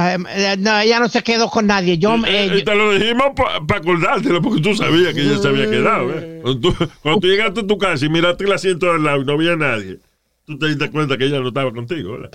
[0.00, 1.96] Eh, eh, no, ella no se quedó con nadie.
[1.98, 5.48] Yo, eh, Eh, yo- te lo dijimos para acordártelo, porque tú sabías que ella se
[5.48, 6.10] había quedado.
[6.12, 6.38] ¿eh?
[6.42, 9.24] Cuando, tú, cuando tú llegaste a tu casa y miraste el asiento del lado y
[9.24, 9.98] no había nadie,
[10.44, 12.12] tú te diste cuenta que ella no estaba contigo.
[12.12, 12.30] ¿verdad?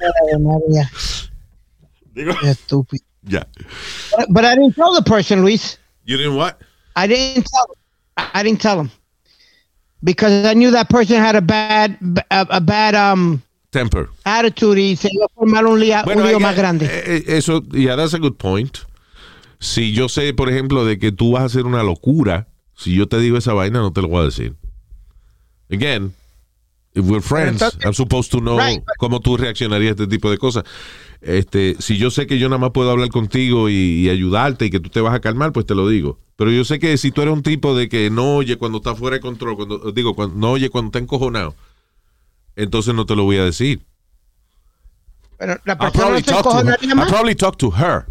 [0.00, 0.90] Ay, María,
[2.14, 3.04] Digo, qué estúpido.
[3.24, 3.46] Ya.
[4.16, 5.78] But, but I didn't tell the person, Luis.
[6.04, 6.58] You didn't what?
[6.96, 7.76] I didn't tell.
[8.16, 8.90] I I didn't tell him
[10.02, 11.96] because I knew that person had a bad,
[12.30, 14.08] a, a bad um Temper.
[14.26, 16.02] attitude y se iba a formar un lío,
[16.40, 16.86] más grande.
[16.86, 18.78] eh, eh, Eso, yeah, that's a good point.
[19.60, 23.06] Si yo sé, por ejemplo, de que tú vas a hacer una locura, si yo
[23.06, 24.54] te digo esa vaina, no te lo voy a decir.
[25.70, 26.12] Again,
[26.94, 28.82] if we're friends, I'm supposed to know Right.
[28.98, 30.64] cómo tú reaccionarías a este tipo de cosas.
[31.24, 34.70] Este, si yo sé que yo nada más puedo hablar contigo y, y ayudarte y
[34.70, 36.18] que tú te vas a calmar, pues te lo digo.
[36.36, 38.94] Pero yo sé que si tú eres un tipo de que no oye cuando está
[38.96, 41.54] fuera de control, cuando digo, cuando, no oye cuando está encojonado,
[42.56, 43.82] entonces no te lo voy a decir.
[45.38, 47.08] Pero la I'll persona no se I'll más.
[47.08, 48.06] probably talk to her.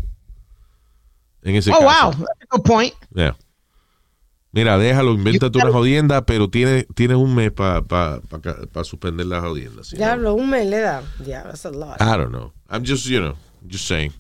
[1.44, 1.86] En ese Oh, caso.
[1.86, 2.12] wow.
[2.12, 2.94] That's a good point.
[3.16, 3.36] Yeah.
[4.54, 9.40] Mira, déjalo, invéntate una jodienda, pero tienes tienes un mes para pa, pa, suspender la
[9.40, 9.82] jodienda.
[9.84, 11.04] si no- Diablo, un mes le da.
[11.26, 12.02] Yeah, that's a lot.
[12.02, 12.52] I don't know.
[12.70, 14.12] I'm just, you know, just saying.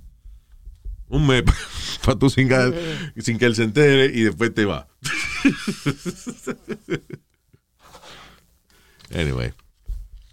[1.09, 1.43] Un mes
[2.05, 4.87] para tú sin, que- sin que él se entere y después te va.
[9.13, 9.51] anyway.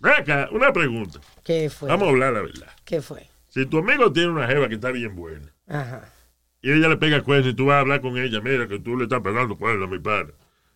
[0.02, 1.18] acá, una pregunta.
[1.42, 1.88] ¿Qué fue?
[1.88, 2.68] Vamos a hablar la verdad.
[2.84, 3.28] ¿Qué fue?
[3.48, 6.12] Si tu amigo tiene una jeva que está bien buena Ajá.
[6.62, 8.96] Y ella le pega cuernos y tú vas a hablar con ella, mira que tú
[8.96, 10.34] le estás pegando cuernos a mi padre.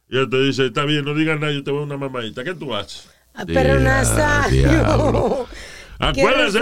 [0.09, 2.45] Y él te dice, está bien, no digas nada, yo te voy a una mamadita.
[2.45, 3.11] ¿Qué tú haces?
[3.35, 4.69] Ah, Pero Nazario.
[4.69, 5.47] diablo.
[5.99, 6.59] Acuérdense,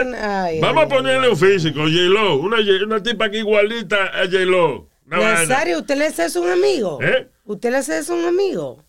[0.60, 4.88] vamos ay, a ponerle un físico, J-Lo, una, una tipa que igualita a J-Lo.
[5.06, 6.98] Nazario, ¿usted le hace eso a un amigo?
[7.02, 7.28] ¿Eh?
[7.44, 8.84] ¿Usted le hace eso a un amigo?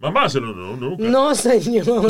[0.00, 1.02] Mamá, se lo no, nunca.
[1.04, 1.86] No, señor.
[1.86, 2.02] No.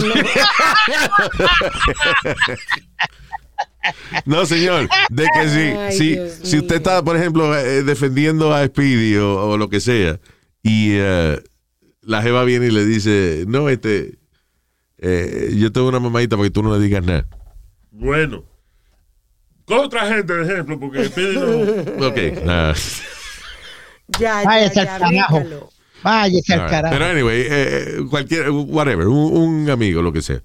[4.24, 4.88] No, señor.
[5.10, 9.56] De que si, Ay, si, usted está, por ejemplo, eh, defendiendo a Speedy o, o
[9.56, 10.18] lo que sea,
[10.62, 11.40] y eh,
[12.02, 14.18] la jeva viene y le dice, no, este,
[14.98, 17.26] eh, yo tengo una mamadita para que tú no le digas nada.
[17.90, 18.44] Bueno.
[19.64, 22.06] Con otra gente, de ejemplo, porque Speedy no...
[22.06, 22.74] Ok, nada.
[24.18, 25.70] Ya, Váyase ya, al ya, carajo.
[26.02, 26.94] Váyase al carajo.
[26.94, 30.42] Pero anyway, eh, cualquier, whatever, un, un amigo, lo que sea.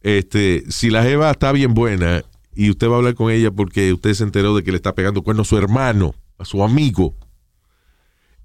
[0.00, 3.92] Este, si la jeva está bien buena y usted va a hablar con ella porque
[3.92, 7.14] usted se enteró de que le está pegando cuerno a su hermano, a su amigo,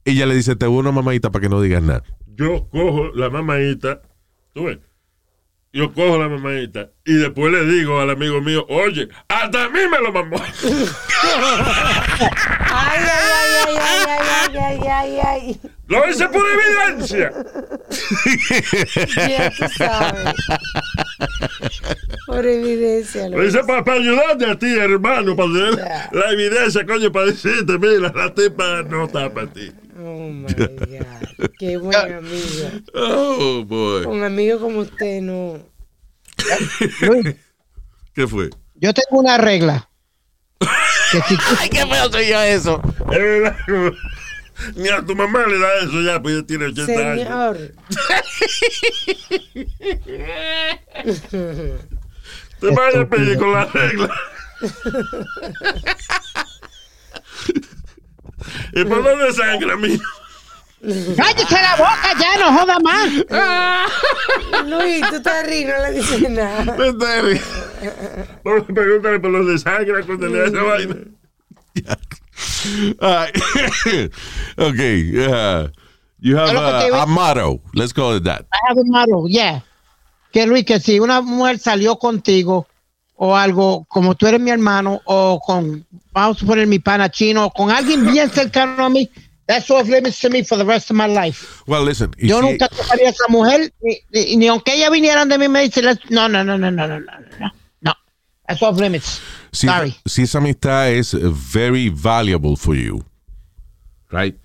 [0.05, 2.03] ella le dice, te voy a una mamadita para que no digas nada.
[2.35, 4.01] Yo cojo la mamadita,
[4.53, 4.79] tú ves,
[5.71, 9.79] yo cojo la mamadita y después le digo al amigo mío, oye, hasta a mí
[9.91, 10.37] me lo mamó.
[12.71, 15.59] Ay, ay, ay, ay, ay, ay, ay, ay, ay.
[15.89, 17.31] Lo hice por evidencia.
[19.27, 20.33] Ya tú sabes.
[22.27, 23.27] Por evidencia.
[23.29, 23.53] Lo Luis.
[23.55, 25.75] hice para, ayudarte a ti, hermano, para tener
[26.11, 29.71] la evidencia, coño, para decirte, mira, la tipa no está para ti.
[29.99, 31.49] Oh my God.
[31.57, 32.69] Qué buen amigo.
[32.93, 34.05] Oh, boy.
[34.05, 35.57] Un amigo como usted no.
[38.13, 38.49] ¿Qué fue?
[38.75, 39.89] yo tengo una regla.
[41.11, 42.81] Que si tú- Ay, qué feo soy yo eso.
[44.75, 47.23] Ni a tu mamá le da eso ya, pues ya tiene 80 años.
[47.25, 47.57] Señor.
[52.59, 54.09] Te vayas a pedir con la regla.
[58.73, 59.99] ¿Y por dónde sangra, mío?
[60.81, 62.37] ¡Cállese la boca ya!
[62.39, 63.09] ¡No joda más!
[64.65, 66.75] Luis, tú estás riendo, no le dices nada.
[68.43, 70.95] Por- Pregúntale por dónde sangra cuando le da esa vaina.
[73.01, 73.31] Right.
[74.57, 75.25] okay.
[75.25, 75.67] uh,
[76.19, 77.61] you have a, a motto.
[77.73, 78.45] Let's call it that.
[78.51, 79.61] I have a model, yeah.
[80.31, 82.67] Que Luis, que si una mujer salió contigo
[83.15, 87.45] o algo, como tú eres mi hermano, o con, vamos a poner mi pana chino,
[87.45, 89.09] o con alguien bien cercano a mí,
[89.47, 91.63] that's off limits to me for the rest of my life.
[91.67, 92.13] Well, listen.
[92.17, 93.73] Yo nunca tocaría a esa mujer,
[94.11, 97.51] ni, aunque ella vinieran de mí me dice, no, no, no, no, no, no, no,
[97.81, 97.93] no.
[98.47, 99.21] That's off limits.
[99.51, 99.95] Si, Sorry.
[100.05, 101.13] si esa amistad es
[101.53, 103.03] very valuable for you,
[104.11, 104.35] right?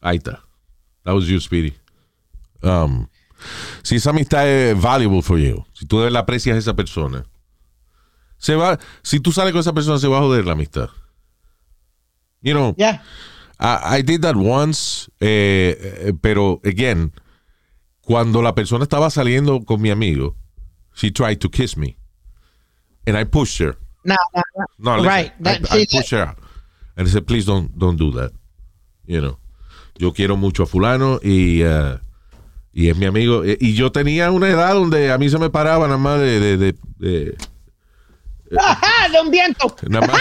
[0.00, 0.40] Ahí está.
[1.04, 1.74] That was you, Speedy.
[2.62, 3.08] Um,
[3.82, 7.24] si esa amistad es valuable for you, si tú de verdad aprecias a esa persona,
[8.38, 10.90] se va, si tú sales con esa persona, se va a joder la amistad.
[12.40, 13.02] You know, Yeah.
[13.60, 15.76] I, I did that once, eh,
[16.08, 17.12] eh, pero again,
[18.00, 20.34] cuando la persona estaba saliendo con mi amigo,
[20.94, 21.96] she tried to kiss me,
[23.06, 23.76] and I pushed her.
[24.04, 24.64] No, no, no.
[24.96, 25.32] No, right.
[25.32, 26.38] I, That- I see, pushed her out,
[26.96, 28.32] and I said, please don't don't do that.
[29.06, 29.38] You know,
[29.98, 31.98] yo quiero mucho a fulano y uh,
[32.72, 35.50] y es mi amigo Eh, y yo tenía una edad donde a mí se me
[35.50, 37.36] paraba nada más de, de, de- de-
[38.58, 39.74] Ajá, de un viento.
[39.88, 40.20] nada más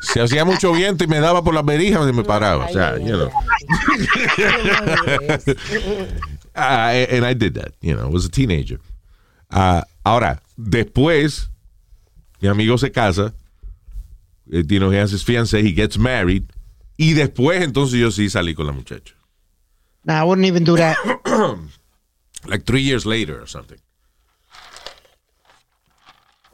[0.00, 2.72] se, se hacía mucho viento y me daba por las berijas y me paraba, o
[2.72, 3.30] sea, you know.
[6.54, 8.80] Ah, and I did that, you know, I was a teenager.
[9.50, 11.50] Ah, ahora, después,
[12.40, 13.34] mi amigo se casa,
[14.50, 16.44] eh, you know, he has his fiancé, he gets married,
[16.96, 19.14] y después entonces yo sí salí con la muchacha.
[20.04, 20.96] No, I wouldn't even do that.
[22.46, 23.78] Like three years later or something.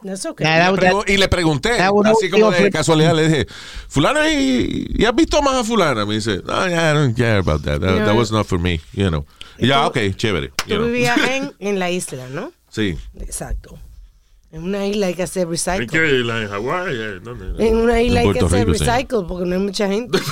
[0.02, 0.44] That's okay.
[0.44, 3.46] Nah, that y le pregunté, así como be de casualidad, le dije,
[3.88, 6.04] fulano, ¿y, y has visto más a fulana?
[6.04, 7.80] Me dice, no, yeah, I don't care about that.
[7.80, 8.04] That, No.
[8.06, 9.24] that was not for me, you know.
[9.58, 10.50] Ya, ok, chévere.
[10.66, 10.86] you Tú know.
[10.88, 12.52] vivías en, en la isla, ¿no?
[12.68, 12.98] Sí.
[13.18, 13.78] Exacto.
[14.54, 15.86] En una isla hay que hacer ¿En recycle.
[15.88, 16.42] qué isla?
[16.42, 16.94] ¿En Hawái?
[17.58, 20.16] En una isla En hay que hacer recycle porque no hay mucha gente.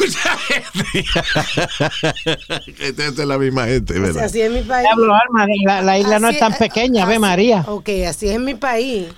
[2.78, 4.22] Esta es la misma gente, ¿verdad?
[4.24, 4.86] Así es mi país.
[4.86, 7.64] Diablo, Alma, la, la isla no Así- es tan pequeña, ve así- María.
[7.66, 9.08] Ok, así es en mi país.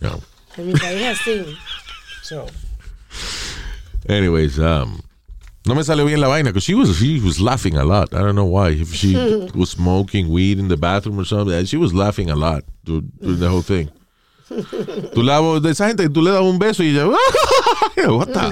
[0.00, 0.16] Yeah.
[0.56, 1.44] En mi país es así.
[2.22, 2.46] So,
[4.08, 5.00] Anyways, um,
[5.66, 8.12] no me salió bien la vaina because she was she was laughing a lot.
[8.14, 8.70] I don't know why.
[8.70, 9.14] If she
[9.56, 13.40] was smoking weed in the bathroom or something, she was laughing a lot during, during
[13.40, 13.90] the whole thing.
[15.14, 17.06] Tú de esa gente, tú le das un beso y ella,
[18.08, 18.50] what the?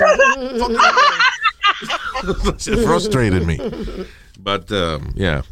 [2.71, 3.59] It frustrated me.
[4.39, 5.43] But um, yeah.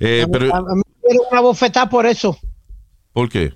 [0.00, 2.38] Eh, pero, A, mí me dieron una bofetada por eso.
[3.12, 3.52] ¿por qué?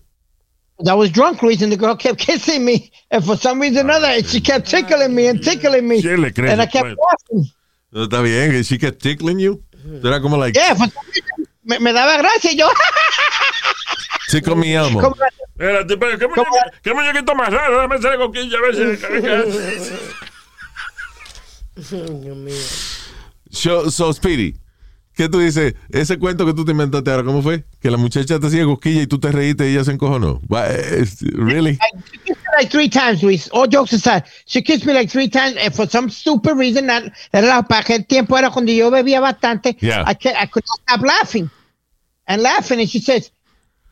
[0.87, 2.90] I was drunk, Luis, and the girl kept kissing me.
[3.11, 6.01] And for some reason or another, she kept tickling me and tickling me.
[6.01, 6.96] ¿Quién le cree and I kept cuento?
[7.33, 7.53] laughing.
[7.92, 8.62] Está bien.
[8.62, 9.62] She kept tickling you.
[10.05, 12.68] Era como like, Yeah, for some reason, me, me daba gracia y yo.
[14.33, 15.01] Elmo.
[15.01, 15.17] como-
[15.59, 17.75] Espérate, pero ¿qué muñequito, qué muñequito más raro?
[17.77, 18.83] Déjame hacer coquilla a ver si...
[22.23, 22.55] Dios mío.
[23.51, 24.55] So, so, Speedy,
[25.14, 25.75] ¿qué tú dices?
[25.91, 27.64] Ese cuento que tú te inventaste ahora, ¿cómo fue?
[27.81, 30.41] Que la muchacha te hacía cosquilla y tú te reíste y ella se encojonó.
[30.69, 31.79] Es- Really?
[32.12, 33.49] She kissed me like three times, Luis.
[33.53, 37.05] All jokes aside, she kissed me like three times, and for some stupid reason, that,
[37.33, 39.77] era para aquel tiempo era cuando yo bebía bastante.
[39.81, 40.05] Yeah.
[40.07, 41.51] I, I could not stop laughing
[42.27, 43.31] and laughing, and she says,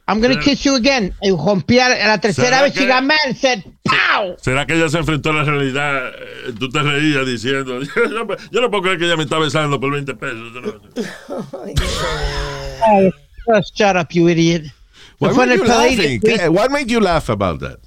[0.09, 3.03] "I'm gonna kiss you again." Y rompía a la tercera ¿Será vez, she que- got
[3.03, 6.09] mad and said, "Pow!" ¿Será que ella se enfrentó a la realidad?
[6.09, 7.81] Eh, Tú te reías diciendo,
[8.51, 10.53] yo no puedo creer que ella me está besando por 20 pesos.
[12.88, 13.11] Oh,
[13.55, 14.64] just shut up, you idiot.
[15.19, 16.21] Why were you laughing?
[16.21, 17.79] ¿Qué- What made you laugh about that?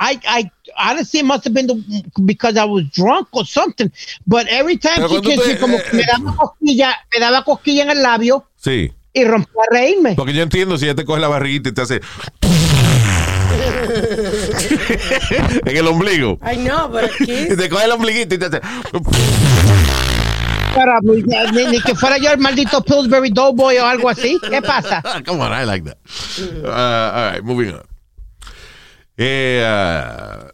[0.00, 3.90] I, I honestly it must have been the, because I was drunk or something.
[4.28, 7.44] But every time Pero she kissed me, como eh, que me daba cosquilla, me daba
[7.44, 8.46] cosquilla en el labio.
[8.56, 8.92] Sí.
[9.12, 10.14] Y rompí a reírme.
[10.14, 12.00] Porque yo entiendo si ella te coge la barriguita y te hace.
[15.64, 16.38] en el ombligo.
[16.40, 17.56] Ay, no, pero Y Kiss.
[17.56, 18.60] te coge el ombliguito y te hace.
[20.74, 24.38] Para, ni, ni que fuera yo el maldito Pillsbury Doughboy o algo así.
[24.48, 25.02] ¿Qué pasa?
[25.26, 25.98] Come on, I like that.
[26.62, 27.82] Uh, all right, moving on.
[29.16, 30.52] Eh, uh,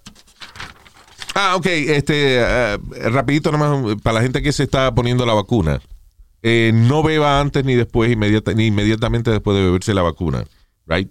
[1.34, 2.78] ah, ok, este, uh,
[3.10, 5.80] rapidito nomás, para la gente que se está poniendo la vacuna.
[6.44, 8.16] Eh, no beba antes ni después,
[8.54, 10.44] ni inmediatamente después de beberse la vacuna.
[10.86, 11.10] Right?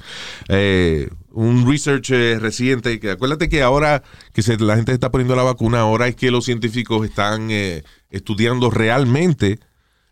[0.50, 5.36] Eh, un research eh, reciente, que acuérdate que ahora que se- la gente está poniendo
[5.36, 9.58] la vacuna, ahora es que los científicos están eh, estudiando realmente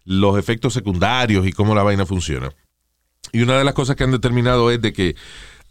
[0.04, 2.50] los efectos secundarios y cómo la vaina funciona.
[3.32, 5.16] Y una de las cosas que han determinado es de que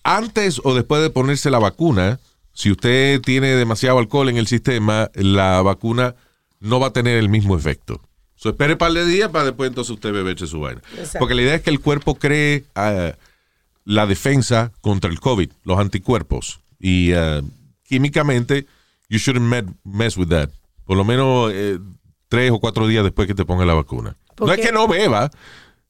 [0.05, 2.21] antes o después de ponerse la vacuna,
[2.53, 6.15] si usted tiene demasiado alcohol en el sistema, la vacuna
[6.61, 8.01] no va a tener el mismo efecto.
[8.43, 10.81] So, espere un par de días para después entonces usted beberse su vaina.
[10.97, 11.19] Exacto.
[11.19, 13.13] Porque la idea es que el cuerpo cree ah,
[13.85, 16.61] la defensa contra el COVID, los anticuerpos.
[16.79, 17.43] Y ah,
[17.87, 18.67] químicamente,
[19.11, 20.49] you shouldn't met- mess with that.
[20.87, 21.79] Por lo menos eh,
[22.31, 24.17] tres o cuatro días después que te ponga la vacuna.
[24.37, 25.31] ¿Por No es que no beba,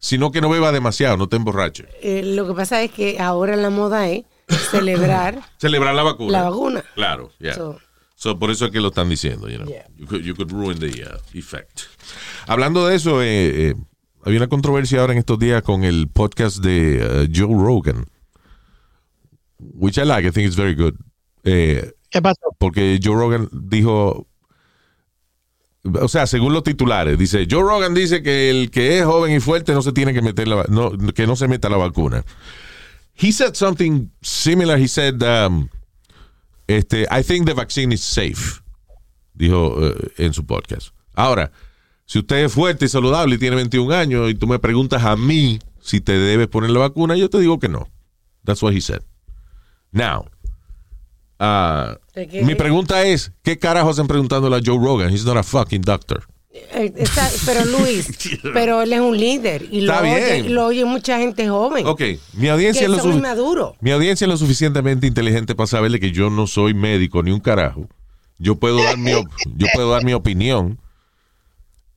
[0.00, 1.86] sino que no beba demasiado, no te emborrache.
[2.02, 4.24] Eh, lo que pasa es que ahora la moda es
[4.72, 6.32] celebrar Celebrar la vacuna.
[6.32, 6.84] la vacuna.
[6.96, 7.54] Claro, yeah.
[7.54, 7.78] So-
[8.20, 9.66] So, por eso es que lo están diciendo, you know.
[9.66, 9.86] Yeah.
[9.96, 11.84] You, could, you could ruin the uh, effect.
[12.46, 13.74] Hablando de eso, eh, eh,
[14.22, 18.04] había una controversia ahora en estos días con el podcast de uh, Joe Rogan,
[19.58, 20.96] which I like, I think it's very good.
[21.44, 22.54] Eh, ¿Qué pasó?
[22.58, 24.26] porque Joe Rogan dijo,
[25.84, 29.40] o sea, según los titulares, dice, Joe Rogan dice que el que es joven y
[29.40, 32.22] fuerte no se tiene que meter la, no, que no se meta la vacuna.
[33.14, 34.78] He said something similar.
[34.78, 35.70] He said, um,
[36.76, 38.60] este, I think the vaccine is safe,
[39.34, 40.88] dijo eh, en su podcast.
[41.14, 41.50] Ahora,
[42.06, 45.16] si usted es fuerte y saludable y tiene 21 años y tú me preguntas a
[45.16, 47.88] mí si te debes poner la vacuna, yo te digo que no.
[48.44, 49.02] That's what he said.
[49.92, 50.26] Now,
[51.38, 55.12] ah, mi pregunta es, ¿qué carajo hacen preguntándole a Joe Rogan?
[55.12, 56.24] He's not a fucking doctor.
[56.52, 58.08] Eh, está- pero Luis,
[58.54, 61.86] pero él es un líder y lo oye, lo oye mucha gente joven.
[61.86, 62.02] Ok,
[62.34, 63.74] mi audiencia, es lo inmaduros.
[63.80, 67.38] mi audiencia es lo suficientemente inteligente para saberle que yo no soy médico ni un
[67.40, 67.88] carajo.
[68.38, 69.12] Yo puedo dar mi,
[69.56, 70.80] yo puedo dar mi opinión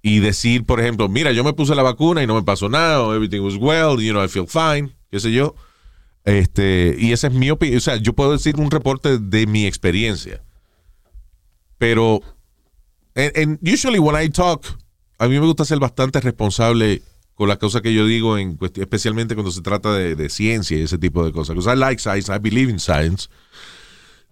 [0.04, 3.04] y decir, por ejemplo, mira, yo me puse la vacuna y no me pasó nada,
[3.16, 5.56] everything was well, you know, I feel fine, qué sé yo.
[6.26, 9.66] Este, y esa es mi opinión, o sea, yo puedo decir un reporte de mi
[9.66, 10.44] experiencia.
[11.78, 12.22] Pero,
[13.16, 14.66] and, usually when I talk,
[15.20, 17.02] a mí me gusta ser bastante responsable
[17.36, 20.98] con las cosas que yo digo, en especialmente cuando se trata de, ciencia y ese
[20.98, 21.56] tipo de cosas.
[21.56, 23.30] Because I like science, I believe in science.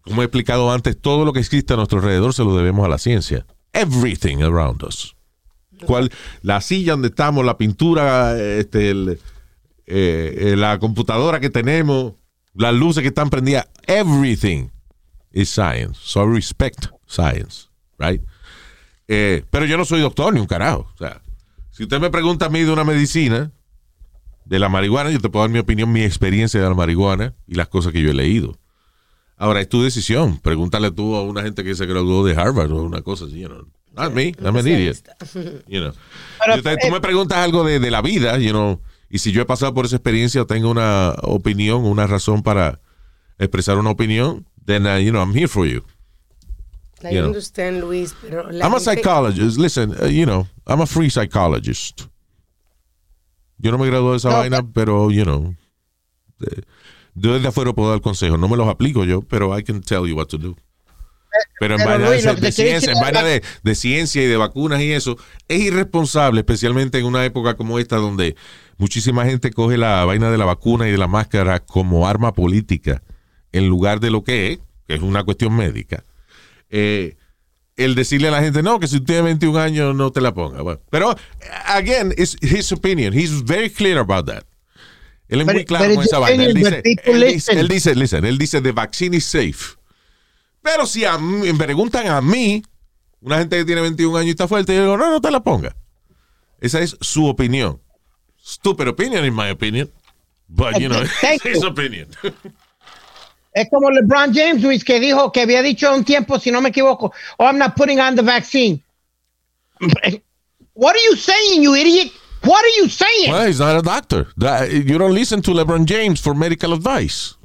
[0.01, 2.89] Como he explicado antes, todo lo que existe a nuestro alrededor se lo debemos a
[2.89, 3.45] la ciencia.
[3.73, 5.15] Everything around us.
[5.85, 9.17] Cual, la silla donde estamos, la pintura, este, eh,
[9.87, 12.13] eh, la computadora que tenemos,
[12.53, 14.69] las luces que están prendidas, everything
[15.31, 15.99] is science.
[16.03, 18.21] So I respect science, right?
[19.07, 20.87] Eh, pero yo no soy doctor ni un carajo.
[20.93, 21.21] O sea,
[21.71, 23.51] si usted me pregunta a mí de una medicina,
[24.45, 27.55] de la marihuana, yo te puedo dar mi opinión, mi experiencia de la marihuana y
[27.55, 28.57] las cosas que yo he leído.
[29.37, 30.39] Ahora, es tu decisión.
[30.39, 33.47] Pregúntale tú a una gente que se graduó de Harvard o una cosa así, you
[33.47, 33.67] know.
[33.93, 34.97] Not me, I'm an idiot.
[35.67, 35.93] You know.
[36.39, 39.31] Pero, Yo te- tú me preguntas algo de, de la vida, you know, y si
[39.33, 42.79] yo he pasado por esa experiencia o tengo una opinión, una razón para
[43.37, 45.83] expresar una opinión, then, uh, you know, I'm here for you.
[47.03, 47.27] I you know.
[47.27, 49.57] understand, Luis, pero I'm a psychologist.
[49.57, 52.07] Listen, uh, you know, I'm a free psychologist.
[53.57, 55.55] Yo no me gradué de esa No, vaina, pero, you know,
[56.41, 56.61] eh,
[57.13, 58.39] yo desde afuera puedo dar consejos.
[58.39, 60.55] No me los aplico yo, pero I can tell you what to do.
[61.59, 64.81] Pero en vaina, Luis, de, de ciencia, en vaina de, de ciencia y de vacunas
[64.81, 68.35] y eso, es irresponsable, especialmente en una época como esta donde
[68.77, 73.01] muchísima gente coge la vaina de la vacuna y de la máscara como arma política
[73.53, 76.03] en lugar de lo que es, que es una cuestión médica.
[76.71, 77.15] Eh,
[77.75, 80.33] el decirle a la gente, no, que si tú tienes 21 años no te la
[80.33, 80.61] ponga.
[80.61, 81.15] Bueno, pero,
[81.65, 83.13] again, it's his opinion.
[83.13, 84.43] He's very clear about that.
[85.27, 86.43] Él es muy claro con esa vaina.
[86.43, 87.57] Él dice, people él dice, listen.
[87.57, 89.77] él dice, listen, él dice, the vaccine is safe.
[90.61, 92.61] Pero si a mí- me preguntan a mí,
[93.21, 95.41] una gente que tiene 21 años y está fuerte, yo digo, no, no te la
[95.41, 95.75] ponga.
[96.59, 97.81] Esa es su opinión.
[98.43, 99.89] Stupid opinion, in my opinion.
[100.47, 102.09] But, you know, it's his opinion.
[103.53, 106.69] Es como LeBron James, Luis, que dijo que había dicho un tiempo, si no me
[106.69, 108.81] equivoco, oh, I'm not putting on the vaccine.
[110.73, 112.11] What are you saying, you idiot?
[112.43, 113.31] What are you saying?
[113.31, 114.27] Well, he's not a doctor.
[114.37, 117.35] You don't listen to LeBron James for medical advice.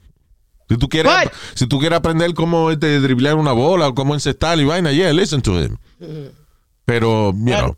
[0.69, 4.15] Si tú quieres, But- si tú quieres aprender cómo este, driblar una bola o cómo
[4.15, 5.79] encestar y vaina, yeah, listen to him.
[6.85, 7.77] Pero, you know,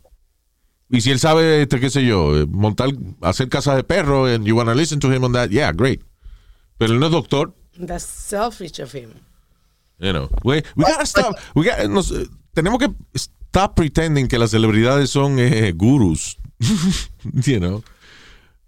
[0.91, 2.89] Y si él sabe, este, qué sé yo, eh, montar,
[3.21, 6.01] hacer casa de perro, and you wanna listen to him on that, yeah, great.
[6.79, 9.13] Pero él no es doctor, That's selfish of him.
[9.99, 10.29] you know.
[10.43, 11.35] We, we gotta stop.
[11.55, 12.11] We gotta- nos,
[12.55, 16.37] tenemos que stop pretending que las celebridades son eh, gurus.
[17.45, 17.83] you know.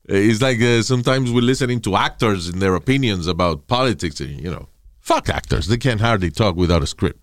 [0.08, 4.50] It's like uh, sometimes we're listening to actors and their opinions about politics, and, you
[4.52, 4.68] know.
[5.00, 5.68] Fuck actors.
[5.68, 7.20] They can hardly talk without a script.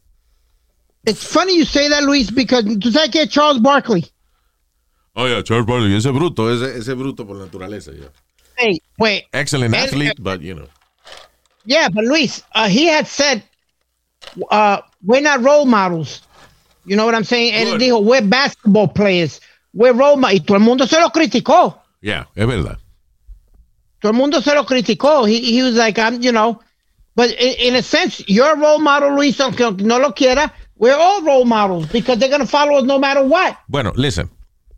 [1.05, 4.05] It's funny you say that, Luis, because tú sabes que Charles Barkley.
[5.17, 5.95] Oh, yeah, Charles Barkley.
[5.97, 8.09] Ese bruto, ese, ese bruto por naturaleza, yeah.
[8.57, 9.25] Hey, wait.
[9.33, 10.67] Excellent Él- athlete, but, you know.
[11.69, 13.43] Yeah, but Luis, uh, he had said,
[14.51, 16.23] uh, we're not role models.
[16.87, 17.53] You know what I'm saying?
[17.53, 17.81] Él Good.
[17.83, 19.39] dijo, we're basketball players.
[19.75, 20.41] We're role models.
[20.41, 21.79] Y todo el mundo se lo criticó.
[22.01, 22.79] Yeah, es verdad.
[24.01, 25.29] Todo el mundo se lo criticó.
[25.29, 26.59] He, he was like, I'm, you know,
[27.15, 30.51] but in, in a sense, you're a role model, Luis, aunque no lo quiera.
[30.79, 33.59] We're all role models because they're going to follow us no matter what.
[33.69, 34.31] Bueno, listen.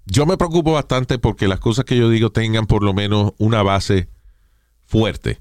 [0.06, 3.62] Yo me preocupo bastante porque las cosas que yo digo tengan por lo menos una
[3.62, 4.08] base
[4.86, 5.38] fuerte.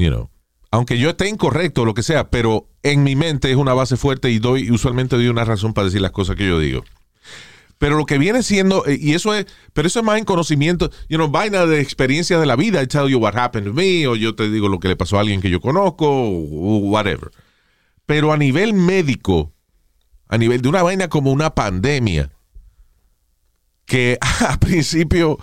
[0.00, 0.30] You know.
[0.70, 3.96] Aunque yo esté incorrecto o lo que sea, pero en mi mente es una base
[3.96, 6.84] fuerte y doy usualmente doy una razón para decir las cosas que yo digo.
[7.76, 10.90] Pero lo que viene siendo, eh, y eso es, pero eso es más en conocimiento,
[11.08, 12.82] you know, vaina de experiencia de la vida.
[12.82, 15.16] I tell you what happened to me, o yo te digo lo que le pasó
[15.16, 17.30] a alguien que yo conozco, o whatever.
[18.06, 19.52] Pero a nivel médico,
[20.28, 22.30] a nivel de una vaina como una pandemia,
[23.86, 25.38] que a principio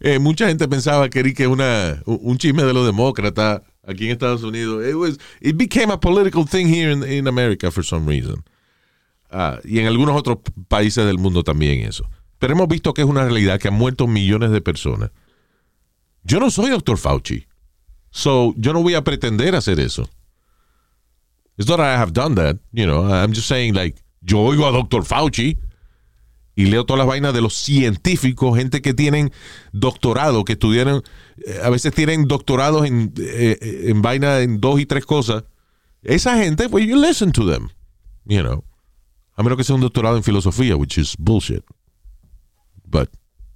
[0.00, 4.12] eh, mucha gente pensaba que era una, un un chisme de los demócratas aquí en
[4.12, 4.86] Estados Unidos.
[4.86, 8.44] It, was, it became a political thing here in, in America for some reason.
[9.30, 12.04] Ah, y en algunos otros países del mundo también eso.
[12.38, 15.10] Pero hemos visto que es una realidad que han muerto millones de personas.
[16.22, 17.46] Yo no soy doctor Fauci.
[18.10, 20.08] So, yo no voy a pretender hacer eso.
[21.56, 23.04] It's not that I have done that, you know.
[23.04, 25.58] I'm just saying, like, yo oigo a doctor Fauci
[26.58, 29.30] y leo todas las vainas de los científicos, gente que tienen
[29.70, 31.04] doctorado, que estudiaron,
[31.46, 35.44] eh, a veces tienen doctorados en, eh, eh, en vaina en dos y tres cosas.
[36.02, 37.68] Esa gente, pues, you listen to them,
[38.24, 38.64] you know.
[39.36, 41.62] A menos que sea un doctorado en filosofía, which is bullshit.
[42.84, 43.08] But,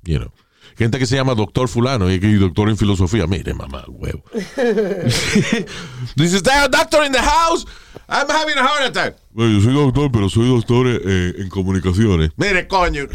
[0.04, 0.32] you know.
[0.76, 3.26] Gente que se llama doctor fulano y doctor en filosofía.
[3.26, 4.22] Mire, mamá, huevo.
[6.16, 7.66] Dices, "There a doctor in the house?
[8.08, 9.16] I'm having a heart attack.
[9.30, 12.30] Bueno, yo soy doctor, pero soy doctor eh, en comunicaciones.
[12.36, 13.06] Mire, coño.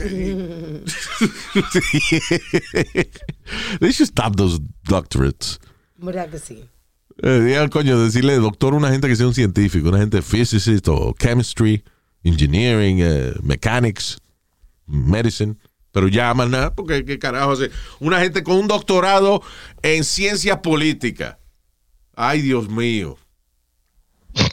[3.79, 5.59] They should stop those doctorates.
[5.97, 6.65] ¿Verdad que sí?
[7.23, 10.87] Eh, digan, coño, decirle doctor a una gente que sea un científico, una gente physicist
[10.87, 11.83] o chemistry,
[12.23, 14.19] engineering, eh, mechanics,
[14.85, 15.57] medicine.
[15.91, 17.71] Pero más nada, porque qué carajo hace.
[17.99, 19.41] Una gente con un doctorado
[19.81, 21.39] en ciencia política.
[22.15, 23.17] Ay, Dios mío.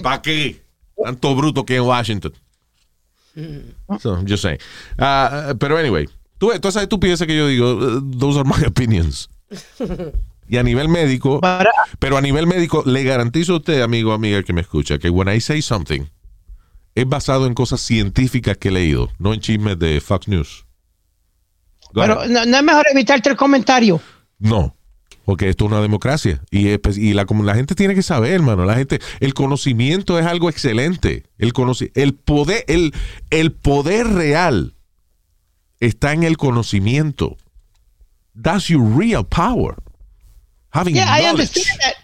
[0.02, 0.62] ¿Para qué?
[1.02, 2.32] Tanto bruto que en Washington.
[4.00, 4.58] So, I'm just saying.
[4.98, 6.06] Ah, pero anyway,
[6.38, 9.28] tú, todas esas estupideces que yo digo, uh, those are my opinions.
[10.48, 11.40] Y a nivel médico,
[11.98, 15.10] pero a nivel médico, le garantizo a usted, amigo o amiga que me escucha, que
[15.10, 16.06] when I say something,
[16.94, 20.64] es basado en cosas científicas que he leído, no en chismes de Fox News.
[21.94, 24.00] Pero no, no es mejor evitarte el comentario.
[24.38, 24.74] No,
[25.24, 28.64] porque esto es una democracia y, y la, la gente tiene que saber, hermano.
[28.64, 31.24] La gente, el conocimiento es algo excelente.
[31.38, 32.92] El, poder, el,
[33.30, 34.74] el poder real
[35.80, 37.36] está en el conocimiento.
[38.40, 39.76] That's your real power.
[40.70, 41.30] Having Yeah, I knowledge.
[41.30, 41.94] understand that.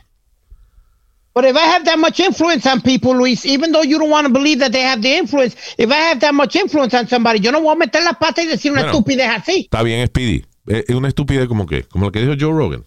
[1.33, 4.27] But if I have that much influence on people, Luis, even though you don't want
[4.27, 7.39] to believe that they have the influence, if I have that much influence on somebody,
[7.39, 8.99] yo no voy a meter la pata y decir una Bueno.
[8.99, 9.69] estupidez así.
[9.71, 10.45] Está bien, Speedy.
[10.67, 12.85] Es es una estupidez como que, como lo que dijo Joe Rogan.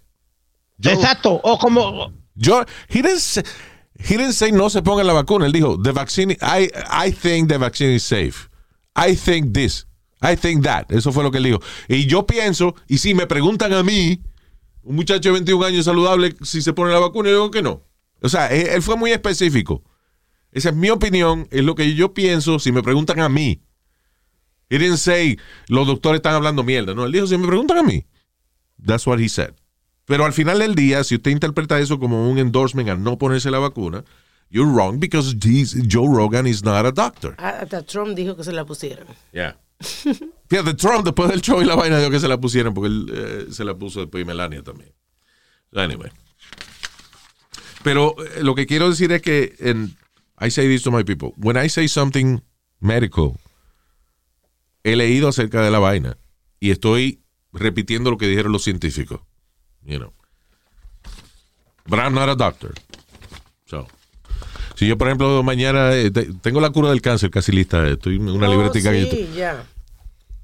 [0.83, 1.39] Joe, Exacto.
[1.43, 3.43] O como, Joe- he didn't say,
[3.97, 5.45] he didn't say no se pongan la vacuna.
[5.45, 8.49] Él dijo, the vaccine, I, I think the vaccine is safe.
[8.95, 9.85] I think this.
[10.21, 10.91] I think that.
[10.91, 11.61] Eso fue lo que él dijo.
[11.87, 14.19] Y yo pienso, y si me preguntan a mí,
[14.83, 17.81] un muchacho de 21 años saludable, si se pone la vacuna, yo digo que no.
[18.23, 19.83] O sea, él, él fue muy específico.
[20.51, 23.61] Esa es mi opinión, es lo que yo pienso si me preguntan a mí.
[24.69, 26.93] He didn't say, los doctores están hablando mierda.
[26.95, 28.05] No, él dijo, si me preguntan a mí.
[28.83, 29.53] That's what he said.
[30.05, 33.49] Pero al final del día, si usted interpreta eso como un endorsement a no ponerse
[33.49, 34.03] la vacuna,
[34.49, 37.35] you're wrong because Joe Rogan is not a doctor.
[37.37, 39.07] Ah, Hasta Trump dijo que se la pusieron.
[39.31, 39.57] Yeah.
[40.49, 43.11] Fíjate, Trump después del show y la vaina dijo que se la pusieran porque él
[43.13, 44.91] eh, se la puso después y Melania también.
[45.73, 46.11] Anyway.
[47.83, 49.95] Pero eh, lo que quiero decir es que en,
[50.39, 51.31] I say this to my people.
[51.37, 52.39] When I say something
[52.79, 53.33] medical,
[54.83, 56.17] he leído acerca de la vaina
[56.59, 57.21] y estoy
[57.51, 59.21] repitiendo lo que dijeron los científicos.
[59.83, 60.13] You know.
[61.85, 62.73] But I'm not a doctor.
[63.65, 63.87] So.
[64.75, 68.15] Si yo, por ejemplo, mañana eh, te- tengo la cura del cáncer casi lista, estoy
[68.15, 69.29] en una Oh, libretica que yo sí.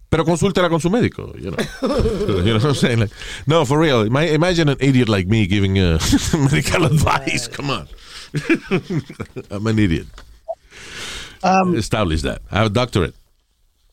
[0.09, 1.33] Pero consúltela con su médico.
[1.37, 1.57] You know,
[2.43, 2.99] you know what I'm saying?
[2.99, 3.11] Like,
[3.45, 4.05] no, for real.
[4.05, 5.99] ima- Imagine an idiot like me giving uh,
[6.33, 7.47] medical advice.
[7.47, 7.87] Come on.
[9.51, 10.07] I'm an idiot.
[11.43, 12.41] Um, Establish that.
[12.51, 13.13] I have a doctorate.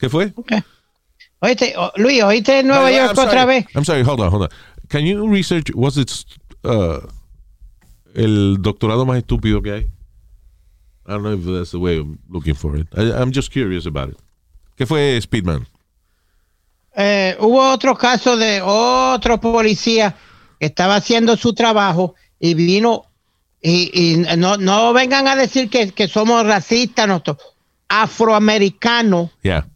[0.01, 0.33] ¿Qué fue?
[0.37, 0.63] ok.
[1.43, 3.47] Oíste, oh, Luis, ¿oíste en Nueva York I'm otra sorry.
[3.61, 3.67] vez?
[3.77, 4.49] I'm sorry, hold on, hold on.
[4.89, 6.11] Can you research, was it
[6.65, 7.01] uh,
[8.15, 9.91] el doctorado más estúpido que hay?
[11.07, 12.89] I don't know if that's the way I'm looking for it.
[12.97, 14.17] I, I'm just curious about it.
[14.79, 15.67] ¿Qué fue Speedman?
[16.97, 20.17] Eh, hubo otro caso de otro policía
[20.59, 23.05] que estaba haciendo su trabajo y vino
[23.61, 27.39] y, y no, no vengan a decir que, que somos racistas nosotros
[27.89, 29.67] afroamericanos Yeah.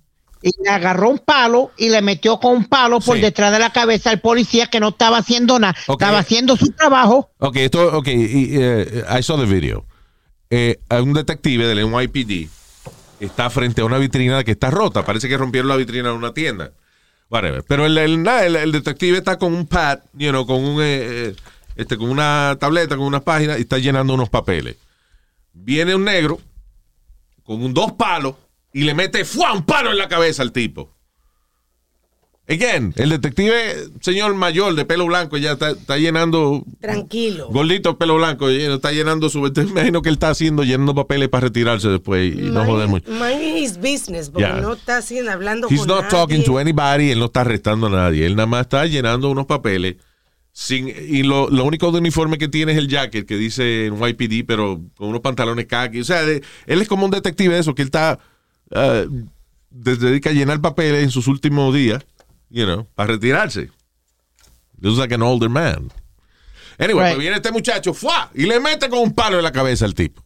[0.42, 3.22] y le agarró un palo y le metió con un palo por Sí.
[3.22, 7.30] detrás de la cabeza al policía que no estaba haciendo nada, estaba haciendo su trabajo.
[7.38, 9.84] Ok, esto, ok, y, eh, I saw the video.
[10.48, 12.48] Eh, un detective del NYPD
[13.20, 15.04] está frente a una vitrina que está rota.
[15.04, 16.72] Parece que rompieron la vitrina de una tienda.
[17.66, 18.26] Pero el, el-
[18.57, 21.37] el detective está con un pad, you know, con un eh, eh,
[21.76, 24.76] este, con una tableta, con unas páginas y está llenando unos papeles.
[25.53, 26.39] Viene un negro
[27.45, 28.35] con un dos palos
[28.72, 29.53] y le mete ¡fua!
[29.53, 30.91] un palo en la cabeza al tipo.
[32.51, 33.55] Again, el detective,
[34.01, 37.48] señor mayor de pelo blanco, ya está, está llenando Tranquilo.
[37.51, 39.46] Gordito, pelo blanco, está llenando su.
[39.46, 43.09] Imagino que él está haciendo, llenando papeles para retirarse después y no joder mucho.
[43.09, 44.61] Mind his business, porque Yeah.
[44.61, 46.11] no está haciendo, hablando He's con not nadie.
[46.11, 48.26] talking to anybody, él no está arrestando a nadie.
[48.26, 49.96] Él nada más está llenando unos papeles.
[50.53, 53.94] Sin, y lo, lo único de uniforme que tiene es el jacket que dice en
[53.94, 56.01] YPD, pero con unos pantalones khaki.
[56.01, 58.18] O sea, de- él es como un detective de eso, que él está.
[58.74, 59.05] ah,
[59.70, 62.05] de- dedica a llenar papeles en sus últimos días,
[62.51, 63.70] you know, para retirarse.
[64.80, 65.90] Looks like an older man.
[66.78, 67.14] Anyway, Right.
[67.14, 68.30] pues viene este muchacho, ¡fua!
[68.34, 70.24] Y le mete con un palo en la cabeza al tipo.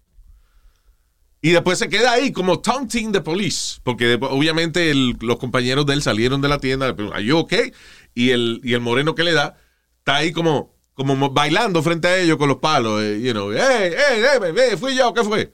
[1.42, 3.78] Y después se queda ahí como taunting the police.
[3.82, 7.26] Porque después, obviamente el- los compañeros de él salieron de la tienda, le preguntan, ¿Are
[7.26, 7.72] you okay?
[8.14, 9.56] Y el, y el moreno que le da
[9.98, 13.02] está ahí como, como mo- bailando frente a ellos con los palos.
[13.02, 15.52] eh, you know, hey, hey, hey, hey, fui yo, ¿qué fue?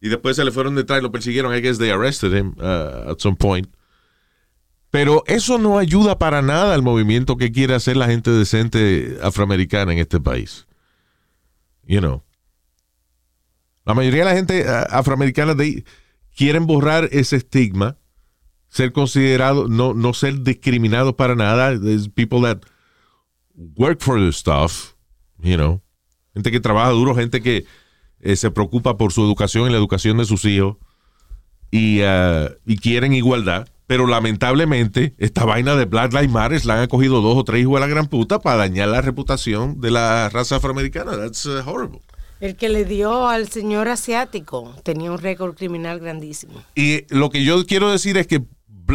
[0.00, 1.54] Y después se le fueron detrás y lo persiguieron.
[1.56, 3.68] I guess they arrested him uh, at some point.
[4.92, 9.94] Pero eso no ayuda para nada al movimiento que quiere hacer la gente decente afroamericana
[9.94, 10.66] en este país.
[11.86, 12.22] You know.
[13.86, 15.86] La mayoría de la gente ah, afroamericana de,
[16.36, 17.96] quieren borrar ese estigma,
[18.68, 21.70] ser considerado, no, no ser discriminados para nada.
[21.80, 22.58] There's people that
[23.54, 24.92] work for the stuff,
[25.38, 25.80] you know.
[26.34, 27.64] Gente que trabaja duro, gente que
[28.20, 30.76] eh, se preocupa por su educación y la educación de sus hijos
[31.70, 33.71] y, ah, y quieren igualdad.
[33.86, 37.74] Pero lamentablemente, esta vaina de Black Lives Matter la han cogido dos o tres hijos
[37.74, 41.16] de la gran puta para dañar la reputación de la raza afroamericana.
[41.16, 42.00] That's uh, horrible.
[42.40, 46.62] El que le dio al señor asiático tenía un récord criminal grandísimo.
[46.74, 48.42] Y lo que yo quiero decir es que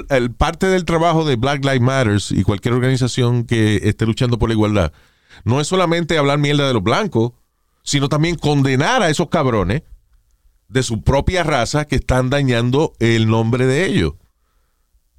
[0.09, 4.49] el parte del trabajo de Black Lives Matters y cualquier organización que esté luchando por
[4.49, 4.91] la igualdad
[5.43, 7.31] no es solamente hablar mierda de los blancos,
[7.83, 9.83] sino también condenar a esos cabrones
[10.67, 14.13] de su propia raza que están dañando el nombre de ellos.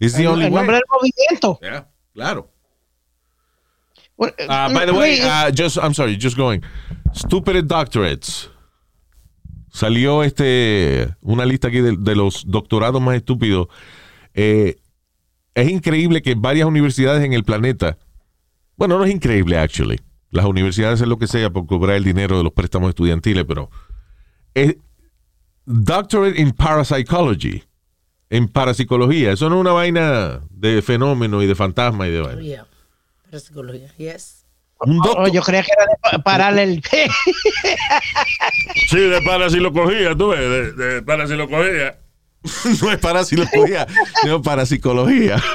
[0.00, 0.60] It's the El, only el way.
[0.60, 1.58] nombre del movimiento.
[1.60, 2.50] Yeah, claro.
[4.18, 4.26] Uh,
[4.72, 6.62] by the way, uh, just I'm sorry, just going.
[7.12, 8.50] Stupid doctorates.
[9.70, 13.68] Salió este una lista aquí de, de los doctorados más estúpidos.
[14.34, 14.76] Eh,
[15.54, 17.96] es increíble que varias universidades en el planeta,
[18.76, 19.98] bueno, no es increíble, actually.
[20.30, 23.70] Las universidades hacen lo que sea por cobrar el dinero de los préstamos estudiantiles, pero
[24.54, 24.76] es
[25.64, 27.62] doctorate in parapsychology,
[28.30, 29.32] en parapsicología.
[29.32, 32.42] Eso no es una vaina de fenómeno y de fantasma y de vaina.
[32.42, 32.66] Yeah.
[33.24, 34.44] Pero psicología, yes.
[34.80, 36.82] Un oh, doctor- yo creía que era de pa- pararle el...
[38.88, 41.98] Sí, de para si lo cogía, tú ves, de, de para si lo cogía.
[42.82, 43.86] no es para psicología,
[44.22, 45.42] sino para psicología.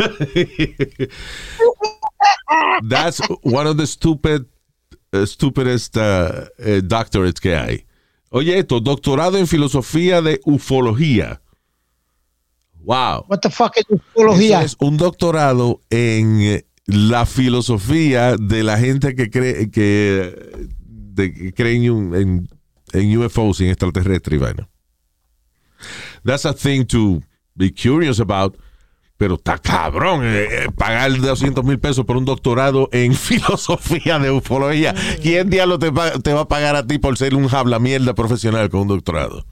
[2.89, 4.45] That's one of the stupid,
[5.13, 7.85] uh, stupidest uh, uh, doctorates que hay.
[8.29, 11.41] Oye, esto, doctorado en filosofía de ufología.
[12.83, 13.25] Wow.
[13.29, 14.57] What the fuck es ufología?
[14.61, 21.33] Eso es un doctorado en eh, la filosofía de la gente que cree que, de,
[21.33, 22.49] que cree en, en,
[22.93, 24.69] en UFOs y en extraterrestres vaina.
[26.23, 27.21] That's a thing to
[27.55, 28.57] be curious about.
[29.15, 34.31] Pero está cabrón eh, eh, pagar 200 mil pesos por un doctorado en filosofía de
[34.31, 34.93] ufología.
[35.21, 38.13] ¿Quién diablo te, pa- te va a pagar a ti por ser un habla mierda
[38.15, 39.45] profesional con un doctorado?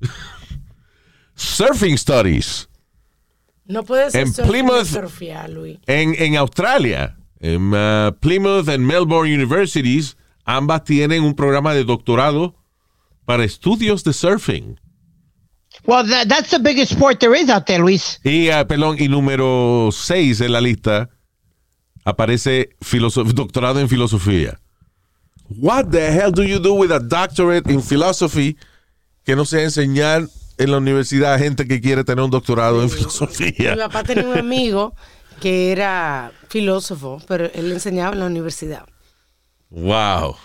[1.36, 2.68] Surfing Studies.
[3.66, 5.78] No puedes ser En Plymouth- surfear, Luis.
[5.86, 12.54] En, en Australia, en uh, Plymouth and Melbourne Universities, ambas tienen un programa de doctorado
[13.24, 14.78] para estudios de surfing.
[15.86, 18.20] Well, that, that's the biggest sport there is out there, Luis.
[18.22, 21.10] Y, ah, perdón, y número 6 en la lista
[22.04, 22.70] aparece
[23.34, 24.60] doctorado en filosofía.
[25.48, 28.56] What the hell do you do with a doctorate in philosophy
[29.24, 30.28] que no sea enseñar
[30.58, 33.76] en la universidad gente que quiere tener un doctorado en Mi filosofía?
[33.76, 34.94] papá tenía un amigo
[35.40, 38.86] que era filósofo, pero él enseñaba en la universidad.
[39.70, 40.36] Wow.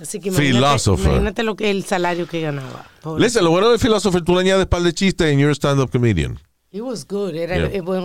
[0.00, 2.86] Así que imagínate, lo que el salario que ganaba.
[3.02, 3.22] Pobre.
[3.22, 5.90] Listen, lo bueno de philosopher, tú le añades par de chistes and you're a stand-up
[5.90, 6.38] comedian.
[6.72, 7.66] He was good, era Yeah.
[7.76, 8.02] el buen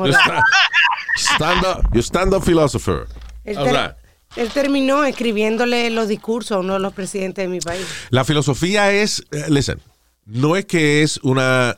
[1.17, 3.07] Stand-up, you're stand-up philosopher.
[3.45, 3.95] Ter- that?
[4.35, 7.85] él terminó escribiéndole los discursos a uno de los presidentes de mi país.
[8.09, 9.79] La filosofía es, eh, listen,
[10.25, 11.77] no es que es una,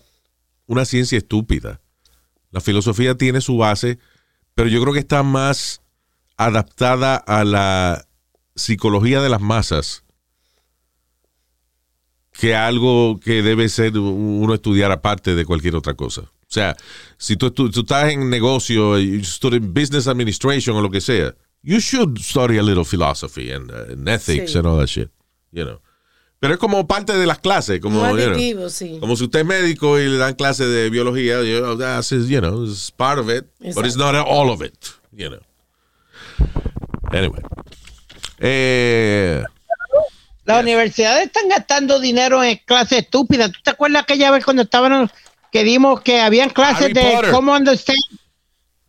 [0.65, 1.81] una ciencia estúpida.
[2.51, 3.99] La filosofía tiene su base,
[4.55, 5.81] pero yo creo que está más
[6.37, 8.05] adaptada a la
[8.55, 10.03] psicología de las masas
[12.31, 16.21] que algo que debe ser uno estudiar aparte de cualquier otra cosa.
[16.21, 16.77] O sea,
[17.17, 22.17] si tú, estás en negocio, you study business administration o lo que sea, you should
[22.19, 24.57] study a little philosophy and, uh, and ethics Sí.
[24.57, 25.09] and all that shit,
[25.51, 25.81] you know.
[26.39, 28.97] Pero es como parte de las clases, como, Un you know, aditivo, sí.
[28.99, 32.39] como si usted es médico y le dan clases de biología, you know, that's, you
[32.39, 34.73] know, it's part of it, but it's not all of it,
[35.11, 35.39] you know.
[37.11, 37.41] Anyway.
[38.39, 39.43] Eh,
[40.45, 43.51] Las universidades están gastando dinero en clases estúpidas.
[43.51, 45.11] ¿Tú te acuerdas aquella vez cuando estaban
[45.51, 47.31] que dimos que habían clases Harry de Potter.
[47.31, 47.99] cómo understand?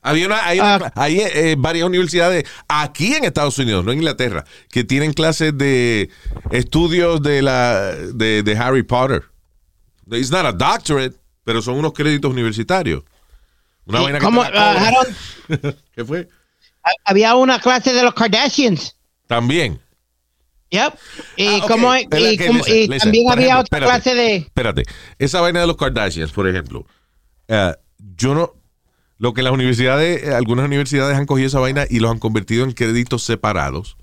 [0.08, 0.92] Había una, hay, una Ah.
[0.96, 6.10] hay, eh, varias universidades aquí en Estados Unidos, no en Inglaterra, que tienen clases de
[6.50, 9.24] estudios de la de, de Harry Potter.
[10.10, 13.02] It's not a doctorate, pero son unos créditos universitarios.
[13.84, 14.42] Una vaina que ¿cómo.
[14.42, 15.16] Harold?
[15.94, 16.28] ¿Qué fue?
[17.04, 18.96] Había una clase de los Kardashians.
[19.26, 19.80] También.
[20.70, 20.94] Yep.
[21.36, 22.98] Y, Ah, como, y, que como- listen, y listen.
[22.98, 24.02] también había ejemplo, otra espérate.
[24.02, 24.36] clase de...
[24.36, 24.82] Espérate.
[25.18, 26.86] Esa vaina de los Kardashians, por ejemplo.
[27.48, 27.74] eh,
[28.16, 28.54] yo no.
[29.18, 32.64] Lo que las universidades, eh, algunas universidades han cogido esa vaina y los han convertido
[32.64, 33.96] en créditos separados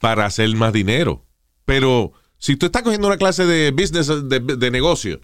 [0.00, 1.24] para hacer más dinero.
[1.64, 5.20] Pero si tú estás cogiendo una clase de business, de, de negocio,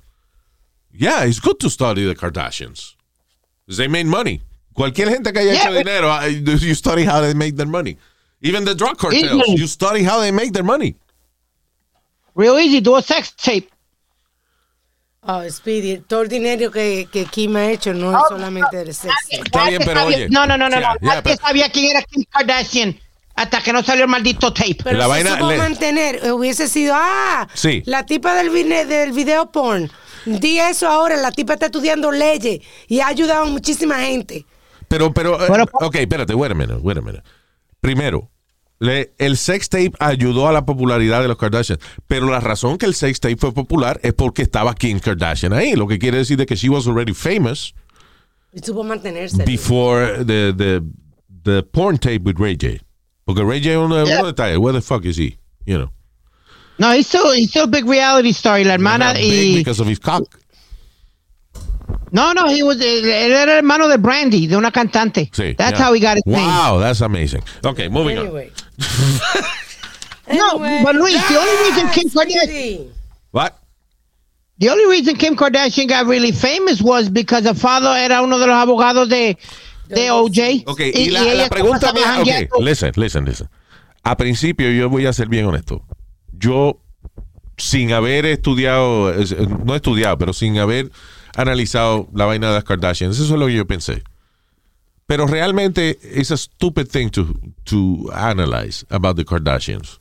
[0.92, 2.96] yeah, it's good to study the Kardashians.
[3.66, 4.40] They made money.
[4.72, 7.98] Cualquier gente que haya Yeah, hecho dinero, you study how they make their money.
[8.40, 10.94] Even the drug cartels, you study how they make their money.
[12.36, 13.68] Real easy, do a sex tape.
[15.30, 19.14] Oh, Speedy, todo el dinero que, que Kim ha hecho no es solamente del sexo.
[19.30, 20.28] Está bien, pero sabía- oye.
[20.30, 20.80] No, no, no, no.
[20.80, 20.96] Ya, no.
[21.02, 22.98] Nadie pero- sabía quién era Kim Kardashian
[23.34, 24.78] hasta que no salió el maldito tape.
[24.82, 27.82] Pero La si vaina supo le- mantener, eh, hubiese sido, ah, Sí.
[27.84, 28.50] la tipa del,
[28.88, 29.90] del video porn.
[30.24, 34.46] Di eso ahora, la tipa está estudiando leyes y ha ayudado a muchísima gente.
[34.88, 37.22] Pero, pero, eh, Bueno, ok, espérate, wait a minute, wait a minute.
[37.82, 38.30] Primero,
[38.80, 42.86] le- el sex tape ayudó a la popularidad de los Kardashian, pero la razón que
[42.86, 46.36] el sex tape fue popular es porque estaba Kim Kardashian ahí, lo que quiere decir
[46.36, 47.74] de que she was already famous
[48.52, 49.44] Y supo mantenerse.
[49.44, 50.82] before the, the,
[51.44, 52.80] the porn tape with Ray J.
[53.24, 54.22] Porque Ray J uno, Yeah.
[54.22, 55.38] detalle, where the fuck is he?
[55.66, 55.92] You know.
[56.78, 58.64] No, he's still, he's still a big reality story.
[58.64, 59.54] La hermana Big y...
[59.56, 60.37] because of his cock.
[62.10, 65.30] No, no, he was, él era el hermano de Brandy, de una cantante.
[65.32, 65.54] Sí.
[65.56, 65.86] That's yeah.
[65.86, 66.46] how he got his name.
[66.46, 67.42] Wow, that's amazing.
[67.64, 68.26] Okay, moving on.
[68.26, 68.52] Anyway.
[70.30, 72.90] No, but Luis, the only reason Kim Kardashian.
[73.30, 73.58] What?
[74.58, 78.46] the only reason Kim Kardashian got really famous was because her father era uno de
[78.46, 79.38] los abogados de,
[79.88, 80.64] de OJ.
[80.66, 83.48] Ok, y, la, la pregunta mía, ok, listen, listen, listen.
[84.02, 85.82] A principio yo voy a ser bien honesto.
[86.32, 86.80] Yo,
[87.56, 90.90] sin haber estudiado, es- no he estudiado, pero sin haber
[91.38, 94.02] analizado la vaina de las Kardashians, eso es lo que yo pensé.
[95.06, 97.26] Pero realmente es a stupid thing to,
[97.64, 100.00] to analyze about the Kardashians.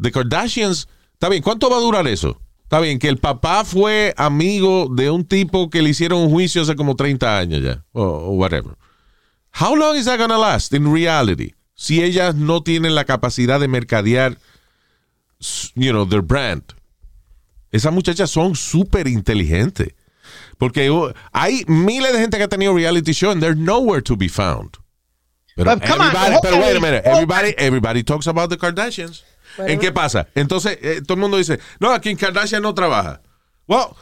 [0.00, 2.40] The Kardashians, está bien, ¿cuánto va a durar eso?
[2.62, 6.62] Está bien, que el papá fue amigo de un tipo que le hicieron un juicio
[6.62, 8.76] hace como 30 años ya, o whatever.
[9.52, 11.54] How long is that gonna last in reality?
[11.74, 14.38] Si ellas no tienen la capacidad de mercadear,
[15.74, 16.62] you know, their brand.
[17.72, 19.94] Esas muchachas son súper inteligentes.
[20.60, 20.90] Porque
[21.32, 24.76] hay miles de gente que ha tenido reality show and they're nowhere to be found.
[25.56, 29.24] Pero, But on, everybody, pero wait a minute, everybody, everybody talks about the Kardashians.
[29.58, 30.28] ¿En qué pasa?
[30.34, 33.22] Entonces, eh, todo el mundo dice, no, aquí en Kardashian no trabaja.
[33.66, 33.96] Well,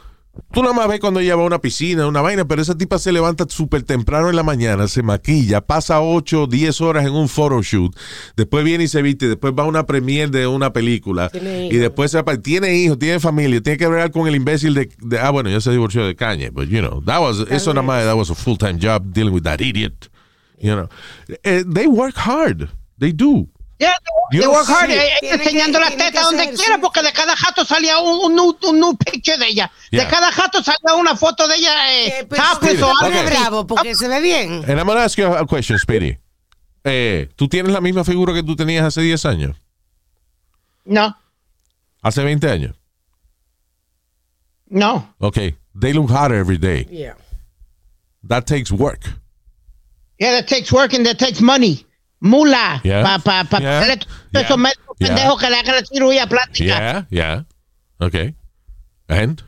[0.51, 2.97] tú nada más ves cuando ella va a una piscina, una vaina, pero esa tipa
[2.99, 7.27] se levanta súper temprano en la mañana, se maquilla, pasa 8, 10 horas en un
[7.29, 7.95] photoshoot,
[8.35, 12.11] después viene y se viste, después va a una premiere de una película, y después
[12.11, 15.49] se tiene hijos, tiene familia, tiene que ver con el imbécil de, de- ah, bueno,
[15.49, 18.29] ya se divorció de Kanye, but you know, that was, eso nada más, that was
[18.29, 20.09] a full-time job dealing with that idiot,
[20.59, 20.87] you know.
[21.43, 23.47] Eh, they work hard, they do.
[23.79, 23.93] Yeah,
[24.31, 24.99] they, You they don't work hard, see it.
[25.23, 26.81] eh, enseñando la tiene que teta donde hacer quiera, ejercicio.
[26.81, 29.71] porque de cada jato salía un, un, un new picture de ella.
[29.89, 30.03] Yeah.
[30.03, 33.23] De cada jato salía una foto de ella eh, Eh, pero topless se o algo
[33.23, 34.65] bravo porque se ve bien.
[34.67, 36.17] And I'm gonna ask you a question, Speedy.
[36.83, 39.55] Eh, ¿Tú tienes la misma figura que tú tenías hace 10 años?
[40.85, 41.15] No,
[42.01, 42.75] ¿Hace 20 años?
[44.69, 45.13] no.
[45.19, 45.55] Okay.
[45.73, 46.85] They look hotter every day.
[46.91, 47.13] Yeah.
[48.27, 49.03] That takes work.
[50.19, 51.85] Yeah, that takes work and that takes money.
[52.21, 52.81] Mula.
[52.83, 53.01] Yeah.
[53.03, 53.77] Para pa, pa, Yeah.
[53.79, 54.41] hacerle todos Yeah.
[54.41, 55.07] esos médicos Yeah.
[55.15, 56.65] pendejos que le hagan la cirugía plástica.
[56.65, 57.45] Yeah, yeah.
[57.99, 58.35] Okay.
[59.07, 59.41] And?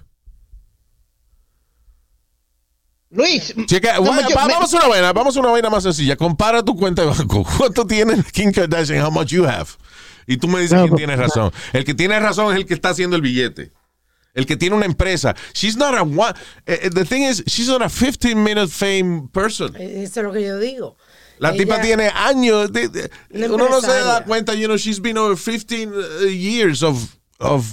[3.09, 3.53] Luis.
[3.65, 5.83] Chica, no, vaya, yo- va- me- vamos a una vaina, vamos a una vaina más
[5.83, 6.15] sencilla.
[6.15, 7.43] Compara tu cuenta de banco.
[7.57, 9.03] ¿Cuánto tiene Kim Kardashian?
[9.05, 9.67] How much you have?
[10.27, 11.51] Y tú me dices No, quién tiene razón.
[11.73, 13.71] El que tiene razón es el que está haciendo el billete.
[14.33, 15.35] El que tiene una empresa.
[15.53, 16.33] She's not a one.
[16.65, 19.75] eh, eh, the thing is, she's not a 15 minute fame person.
[19.75, 20.95] Eso es lo que yo digo.
[21.41, 22.71] La Ella- tipa tiene años.
[22.71, 24.25] de- de- Una uno no se da empresaria.
[24.27, 27.65] cuenta, you know, she's been over 15 uh, years of, of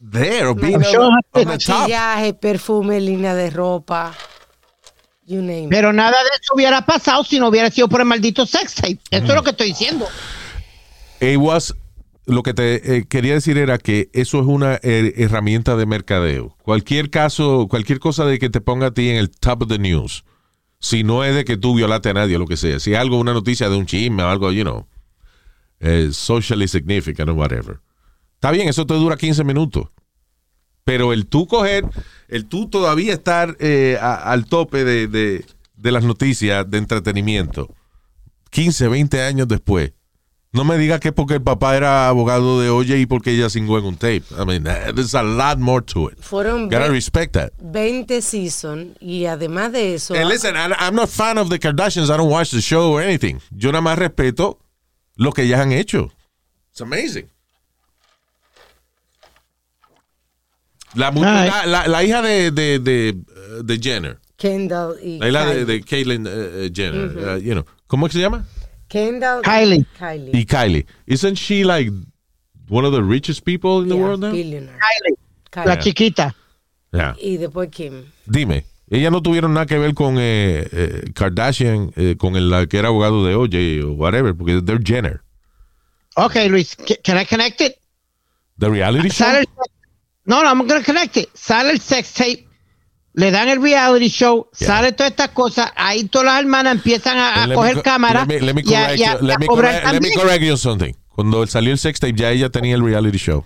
[0.00, 1.80] there, of being on, her on the top.
[1.80, 4.14] Maquillaje, perfume, línea de ropa.
[5.26, 5.70] You name it.
[5.70, 9.00] Pero nada de eso hubiera pasado si no hubiera sido por el maldito sex tape.
[9.10, 10.06] Eso es lo que estoy diciendo.
[11.20, 11.74] It was,
[12.26, 16.54] lo que te eh, quería decir era que eso es una eh, herramienta de mercadeo.
[16.62, 19.80] Cualquier caso, cualquier cosa de que te ponga a ti en el top of the
[19.80, 20.22] news,
[20.78, 23.18] si no es de que tú violaste a nadie o lo que sea, si algo,
[23.18, 24.86] una noticia de un chisme o algo, you know,
[25.80, 27.80] eh, socially significant or whatever.
[28.34, 29.88] Está bien, eso te dura 15 minutos.
[30.84, 31.84] Pero el tú coger,
[32.28, 35.44] el tú todavía estar eh, al tope de, de-
[35.76, 37.74] de las noticias de entretenimiento,
[38.50, 39.92] 15, 20 años después,
[40.52, 43.50] no me digas que es porque el papá era abogado de Oye y porque ella
[43.50, 44.22] singó en un tape.
[44.38, 46.18] I mean, there's a lot more to it.
[46.20, 47.52] Fueron Gotta respect that.
[47.58, 50.14] 20 seasons y además de eso.
[50.14, 52.08] And listen, I'm not fan of the Kardashians.
[52.10, 53.38] I don't watch the show or anything.
[53.50, 54.58] Yo nada más respeto
[55.16, 56.10] lo que ellas han hecho.
[56.70, 57.28] It's amazing.
[60.94, 63.14] La, la, la- la hija de, de, de,
[63.62, 65.66] de Jenner, Kendall y la hija de, Kylie.
[65.66, 68.46] de Caitlyn uh, uh, Jenner, uh, you know, ¿cómo es que se llama?
[68.88, 69.84] Kendall Kylie.
[69.98, 70.30] Kylie.
[70.32, 70.86] Y Kylie.
[71.06, 71.90] Isn't she like
[72.68, 74.32] one of the richest people in the Yeah, world now?
[74.32, 74.78] billionaire.
[74.78, 75.16] Kylie,
[75.50, 75.66] Kylie.
[75.66, 76.34] la chiquita.
[76.92, 77.14] Yeah.
[77.20, 78.04] Y después Kim.
[78.26, 82.66] Dime, ellas no tuvieron nada que ver con eh, eh, Kardashian, eh, con el la
[82.66, 85.22] que era abogado de OJ o whatever, porque they're Jenner.
[86.16, 87.76] Okay, Luis, ca- can I connect it?
[88.58, 89.26] The reality show.
[90.24, 91.28] No, no, I'm going to connect it.
[91.36, 92.45] Sale el sex tape,
[93.16, 94.66] le dan el reality show, Yeah.
[94.68, 98.62] sale todas estas cosas, ahí todas las hermanas empiezan a, coger co- cámara Let me,
[98.64, 100.20] y a, correct y a- let me cobrar correct- let me también.
[100.20, 100.92] correct you something.
[101.08, 103.44] Cuando salió el sex tape, ya ella tenía el reality show.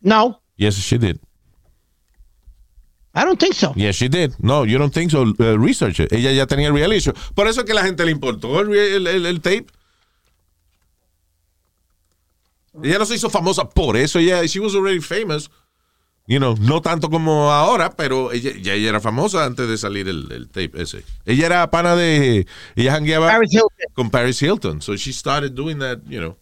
[0.00, 1.16] No, Yes, she did.
[3.14, 3.72] I don't think so.
[3.74, 4.32] Yes, she did.
[4.38, 5.22] No, you don't think so.
[5.22, 6.12] Uh, research it.
[6.12, 7.14] Ella ya tenía el reality show.
[7.34, 9.66] Por eso es que la gente le importó el, re- el- el- el tape.
[12.82, 14.18] Ella no se hizo famosa por eso.
[14.18, 15.50] Ella, she was already famous.
[16.26, 20.08] You know, no tanto como ahora, pero ella, ya ella era famosa antes de salir
[20.08, 21.04] el, el tape ese.
[21.26, 22.46] Ella era pana de.
[22.76, 23.60] Ella jangueaba Paris
[23.94, 24.80] con Paris Hilton.
[24.80, 26.36] So she started doing that, you know,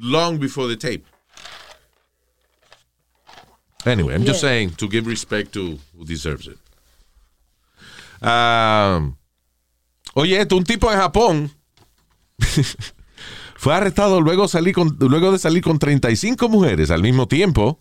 [0.00, 1.04] long before the tape.
[3.84, 4.48] Anyway, I'm just Yeah.
[4.50, 6.58] saying to give respect to who deserves it.
[8.20, 9.16] Um,
[10.14, 11.50] oye, esto, un tipo en Japón
[13.56, 17.78] fue arrestado luego, salí con, luego de salir con 35 mujeres al mismo tiempo,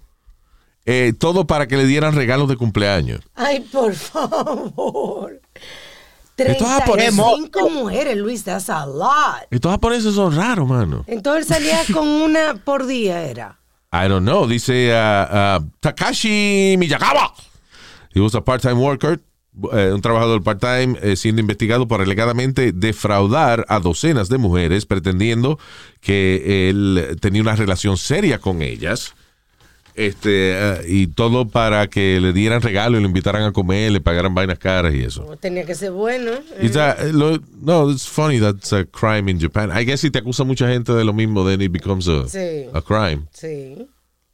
[0.88, 3.20] eh, todo para que le dieran regalos de cumpleaños.
[3.36, 5.40] Ay, por favor.
[6.38, 9.48] Estos japoneses- 35 mujeres, Luis, that's a lot.
[9.52, 11.04] Estos japoneses son raros, mano.
[11.08, 13.60] Entonces salía con una por día, era.
[13.92, 14.48] I don't know.
[14.48, 17.34] Dice uh, uh, Takashi Miyagawa.
[18.14, 19.20] He was a part-time worker,
[19.74, 25.58] eh, un trabajador part-time, eh, siendo investigado por alegadamente defraudar a docenas de mujeres, pretendiendo
[26.02, 29.16] que él tenía una relación seria con ellas.
[29.98, 34.00] Este, eh, y todo para que le dieran regalo y lo invitaran a comer, le
[34.00, 35.24] pagaran vainas caras y eso.
[35.42, 36.34] Tenía que ser bueno.
[36.62, 39.72] Is that- eh, lo- no, it's funny that's a crime in Japan.
[39.76, 42.70] I guess si te acusa mucha gente de lo mismo, then it becomes a, Sí.
[42.74, 43.28] a crime.
[43.34, 43.88] Sí.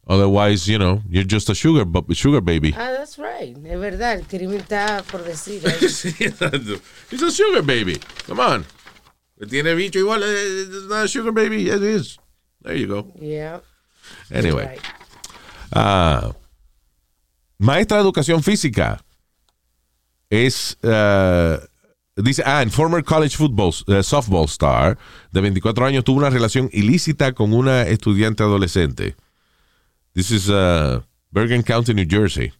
[0.05, 2.73] Otherwise, you know, you're just a sugar, sugar baby.
[2.77, 3.55] Ah, that's right.
[3.65, 5.61] Es verdad, el crimen está por decir.
[7.09, 7.97] He's a sugar baby.
[8.27, 8.65] Come on.
[9.49, 10.23] Tiene bicho igual.
[10.23, 11.63] eh, It's not a sugar baby.
[11.63, 12.19] Yes, it is.
[12.61, 13.13] There you go.
[13.21, 13.59] Yeah.
[14.29, 14.77] Anyway.
[15.75, 16.31] Ah,
[17.57, 19.03] maestra de educación física
[20.29, 20.77] es.
[20.83, 21.59] ah,
[22.15, 24.97] dice, ah, en former college football, eh, softball star
[25.31, 29.15] de 24 años tuvo una relación ilícita con una estudiante adolescente.
[30.13, 31.01] This is uh,
[31.31, 32.53] Bergen County, New Jersey.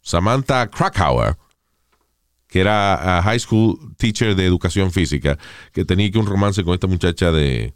[0.00, 1.36] Samantha Krakauer
[2.48, 5.38] que era a high school teacher de educación física,
[5.72, 7.74] que tenía un romance con esta muchacha de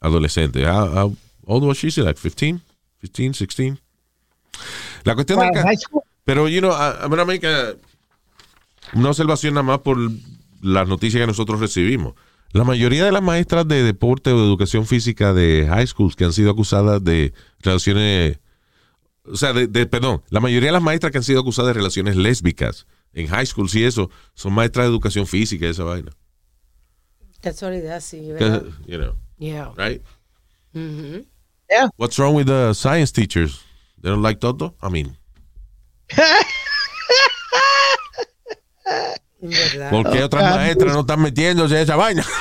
[0.00, 0.64] adolescente.
[0.64, 1.78] How, how old was?
[1.78, 2.60] She Like 15,
[3.10, 3.74] 15, 16.
[5.04, 6.02] La cuestión del school.
[6.24, 7.74] pero, you know, I'm gonna make a-
[8.94, 9.96] una observación nada más por
[10.60, 12.14] las noticias que nosotros recibimos.
[12.52, 16.24] La mayoría de las maestras de deporte o de educación física de high schools que
[16.24, 18.38] han sido acusadas de relaciones,
[19.24, 21.74] o sea, de, de- perdón, la mayoría de las maestras que han sido acusadas de
[21.80, 26.12] relaciones lésbicas en high schools y eso, son maestras de educación física esa vaina.
[27.40, 28.62] Casualidad, sí, ¿verdad?
[28.86, 29.72] you know, Yeah.
[29.76, 30.02] right?
[31.72, 31.90] Ujú.
[31.96, 33.60] What's wrong with the science teachers?
[34.00, 34.74] They don't like Toto?
[34.82, 35.16] I mean,
[39.40, 39.90] ¿Verdad?
[39.90, 42.24] ¿por qué otras maestras no están metiéndose en esa vaina?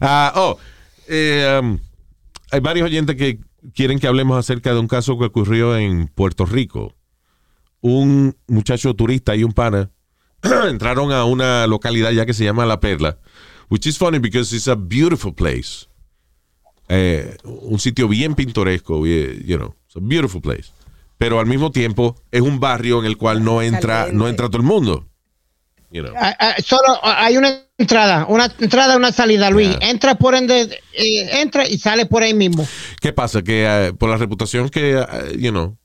[0.00, 0.58] Ah, oh,
[1.08, 1.78] eh, um,
[2.50, 3.38] hay varios oyentes que
[3.74, 6.94] quieren que hablemos acerca de un caso que ocurrió en Puerto Rico.
[7.80, 9.90] Un muchacho turista y un pana
[10.68, 13.18] entraron a una localidad ya que se llama La Perla,
[13.70, 15.86] which is funny because it's a beautiful place.
[16.96, 20.70] Eh, un sitio bien pintoresco, you know, it's a beautiful place.
[21.18, 24.58] Pero al mismo tiempo es un barrio en el cual no entra, no entra todo
[24.58, 25.06] el mundo.
[25.90, 26.12] You know.
[26.16, 29.70] Ah, ah, solo ah, hay una entrada, una entrada, una salida, Luis.
[29.78, 29.90] Yeah.
[29.90, 32.66] Entra por ende, eh, entra y sale por ahí mismo.
[33.00, 33.42] ¿Qué pasa?
[33.42, 35.04] Que por la reputación que,
[35.38, 35.76] you know,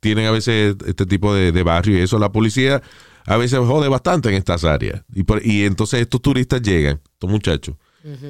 [0.00, 2.82] tienen a veces este tipo de, de barrio y eso, la policía
[3.26, 5.02] a veces jode bastante en estas áreas.
[5.14, 7.76] Y, por- y entonces estos turistas llegan, estos muchachos,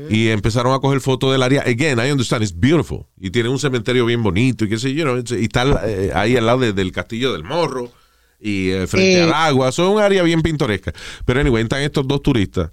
[0.08, 1.62] y empezaron a coger fotos del área.
[1.62, 3.06] Again, I understand, it's beautiful.
[3.18, 6.36] Y tiene un cementerio bien bonito y qué sé yo, know, y está eh, ahí
[6.36, 7.90] al lado de- del castillo del morro
[8.38, 9.22] y eh, frente Eh.
[9.22, 9.70] al agua.
[9.70, 10.92] Eso es un área bien pintoresca.
[11.24, 12.70] Pero anyway, entran estos dos turistas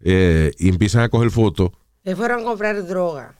[0.00, 1.70] eh, y empiezan a coger fotos.
[2.04, 3.34] Le fueron a comprar droga.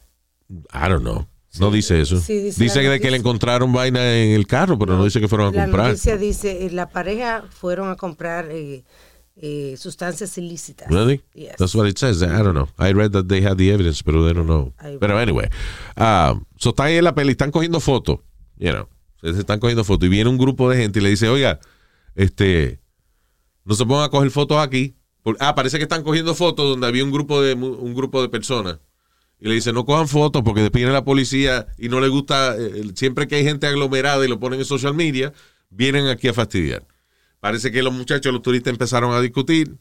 [0.50, 1.26] I don't know.
[1.58, 2.20] No dice eso.
[2.20, 5.20] sí, dice dice la que, que le encontraron vaina en el carro, pero no, dice
[5.20, 5.86] que fueron a La comprar.
[5.88, 8.84] noticia dice, eh, la pareja fueron a comprar eh,
[9.36, 10.88] eh, sustancias ilícitas.
[10.88, 11.22] Really?
[11.34, 11.56] Yes.
[11.58, 12.22] That's what it says.
[12.22, 12.68] I don't know.
[12.78, 14.72] I read that they had the evidence, pero they don't know.
[14.98, 15.48] Pero anyway,
[15.96, 18.20] uh, so están ahí en la peli, están cogiendo fotos,
[18.56, 18.88] you know.
[19.20, 21.58] Se están cogiendo fotos y viene un grupo de gente y le dice, oiga,
[22.14, 22.80] este,
[23.64, 24.96] no se pongan a coger fotos aquí.
[25.40, 28.78] Ah, parece que están cogiendo fotos donde había un grupo de un grupo de personas.
[29.38, 32.56] Y le dice, no cojan fotos porque después viene la policía y no le gusta,
[32.56, 35.32] eh, siempre que hay gente aglomerada y lo ponen en social media,
[35.68, 36.86] vienen aquí a fastidiar.
[37.40, 39.76] Parece que los muchachos, los turistas empezaron a discutir.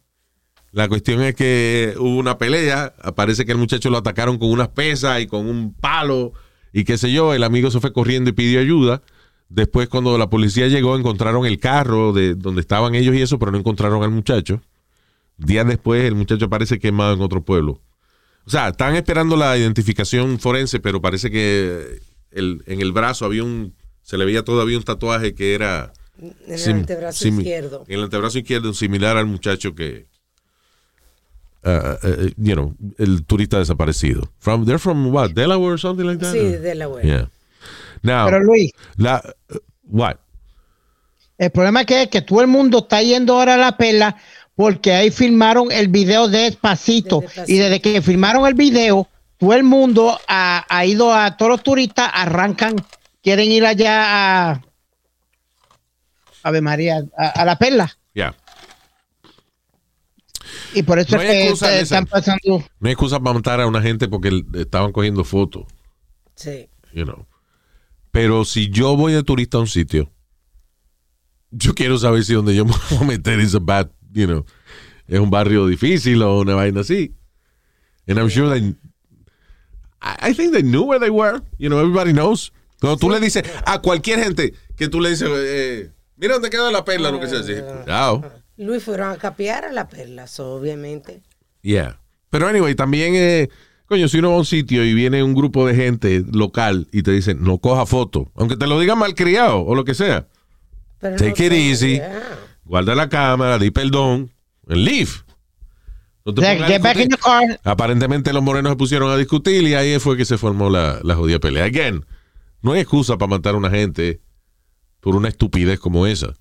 [0.71, 2.93] La cuestión es que hubo una pelea.
[3.15, 6.33] Parece que el muchacho lo atacaron con unas pesas y con un palo
[6.73, 7.33] y qué sé yo.
[7.33, 9.01] El amigo se fue corriendo y pidió ayuda.
[9.47, 13.51] Después, cuando la policía llegó, encontraron el carro de donde estaban ellos y eso, pero
[13.51, 14.61] no encontraron al muchacho.
[15.37, 17.81] Días después, el muchacho aparece quemado en otro pueblo.
[18.45, 21.99] O sea, están esperando la identificación forense, pero parece que
[22.31, 23.73] el- en el brazo había un.
[24.01, 25.93] Se le veía todavía un tatuaje que era.
[26.21, 27.83] En el sim- antebrazo izquierdo.
[27.87, 30.05] En el antebrazo izquierdo, similar al muchacho que.
[31.63, 31.69] uh,
[32.03, 34.29] uh, you know, el turista desaparecido.
[34.39, 35.31] From, they're from what?
[35.31, 36.33] Delaware or something like that?
[36.33, 37.05] Sí, Or- Delaware.
[37.05, 37.27] Yeah.
[38.03, 39.57] Now, Pero Luis, la, uh,
[39.89, 40.17] what?
[41.37, 44.15] el problema es que, que todo el mundo está yendo ahora a la perla
[44.55, 47.19] porque ahí filmaron el video de Despacito.
[47.21, 47.51] De Despacito.
[47.51, 51.63] Y desde que filmaron el video, todo el mundo ha, ha ido a, todos los
[51.63, 52.75] turistas arrancan,
[53.21, 54.61] quieren ir allá a,
[56.47, 57.97] Ave María, a, a la perla.
[58.13, 58.35] Yeah.
[60.73, 61.79] Y por eso No es que esa.
[61.79, 62.63] están pasando.
[62.79, 65.65] No hay excusa para matar a una gente porque estaban cogiendo fotos,
[66.35, 66.69] Sí.
[66.93, 67.25] you know.
[68.11, 70.11] Pero si yo voy de turista a un sitio,
[71.51, 74.45] yo quiero saber si donde yo me voy a meter es a bad, you know,
[75.07, 77.15] es un barrio difícil o una vaina así.
[78.07, 78.75] And I'm sure they,
[80.01, 81.41] I I think they knew where they were.
[81.57, 82.51] You know, everybody knows.
[82.79, 86.71] Cuando tú le dices a cualquier gente que tú le dices, eh, mira dónde queda
[86.71, 87.53] la perla, lo que sea así.
[87.53, 88.31] Cuidado.
[88.57, 91.21] Luis fueron a capear a la perla, obviamente.
[91.61, 91.99] Yeah.
[92.29, 93.49] Pero anyway, también, eh,
[93.85, 97.03] coño, si uno va a un sitio y viene un grupo de gente local y
[97.03, 100.27] te dicen, no coja foto, aunque te lo digan malcriado o lo que sea,
[100.99, 101.95] Pero Take it easy.
[101.95, 102.21] yeah.
[102.63, 104.31] guarda la cámara, di perdón,
[104.67, 105.11] and leave.
[106.25, 107.59] No te get back in the car.
[107.63, 111.13] Aparentemente los morenos se pusieron a discutir y ahí fue que se formó la, la
[111.15, 111.65] jodida pelea.
[111.65, 112.03] Again,
[112.61, 114.21] no hay excusa para matar a una gente
[115.05, 116.33] por una estupidez como esa.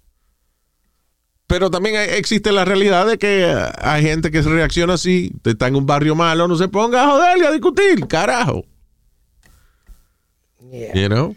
[1.47, 5.69] Pero también existe la realidad de que hay gente que se reacciona así, te está
[5.69, 8.65] en un barrio malo, no se ponga a joder y a discutir, carajo.
[10.73, 10.95] Yeah.
[10.95, 11.37] You know?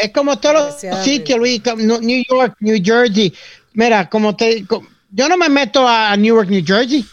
[0.00, 3.34] Es como todos los sitios, Luis, New York, New Jersey.
[3.72, 4.64] Mira, como te.
[5.10, 7.04] yo no me meto a Newark, New Jersey.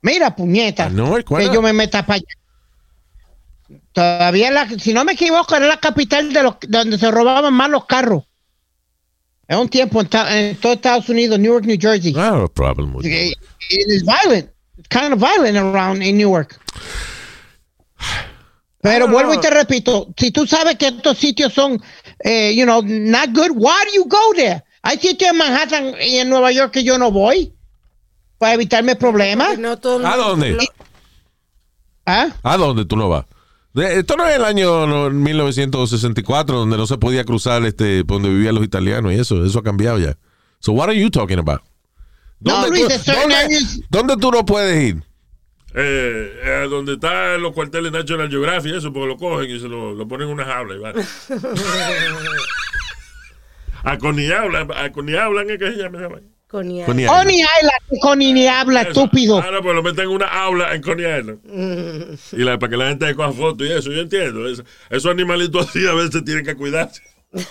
[0.00, 0.86] Mira, puñeta.
[0.86, 3.78] Ah, no, ¿cuál que yo me meta para allá.
[3.92, 7.68] Todavía, la, si no me equivoco, era la capital de los, donde se robaban más
[7.68, 8.24] los carros.
[9.52, 12.12] Es un tiempo en, en todo Estados Unidos, Newark, New Jersey.
[12.12, 13.36] I don't have a problem with It,
[13.68, 13.86] it.
[13.90, 14.48] is violent.
[14.78, 16.58] It's kind of violent around in Newark.
[18.80, 21.78] Pero vuelvo y te repito, si tú sabes que estos sitios son,
[22.24, 24.64] eh, you know, not good, why do you go there?
[24.82, 27.52] Hay sitios en Manhattan y en Nueva York que yo no voy
[28.38, 29.58] para evitarme problemas.
[29.58, 30.52] No ¿A dónde?
[30.52, 30.62] lo-
[32.06, 32.28] ¿Ah?
[32.42, 33.26] ¿A dónde tú no vas?
[33.74, 38.28] De- Esto no es el año no, 1964 donde no se podía cruzar este donde
[38.28, 40.16] vivían los italianos y eso, eso ha cambiado ya.
[40.60, 41.60] So what are you talking about?
[42.40, 45.02] No, ¿Dónde, Luis, tú, dónde- areas- dónde tú no puedes ir?
[45.74, 49.94] Eh, eh, donde están los cuarteles National Geographic, eso, porque lo cogen y se lo,
[49.94, 50.92] lo ponen en una jaula y va.
[53.84, 56.20] a Coney Island, a Island es que se llama.
[56.52, 57.08] Coney Island.
[57.08, 58.90] Coney Island, Coney ni habla, Eso.
[58.90, 59.42] estúpido.
[59.42, 62.18] Ahora pues lo meten en una aula en Coney Island.
[62.32, 64.46] y la, para que la gente coja fotos y eso, yo entiendo.
[64.46, 67.00] Eso- esos animalitos así a veces tienen que cuidarse.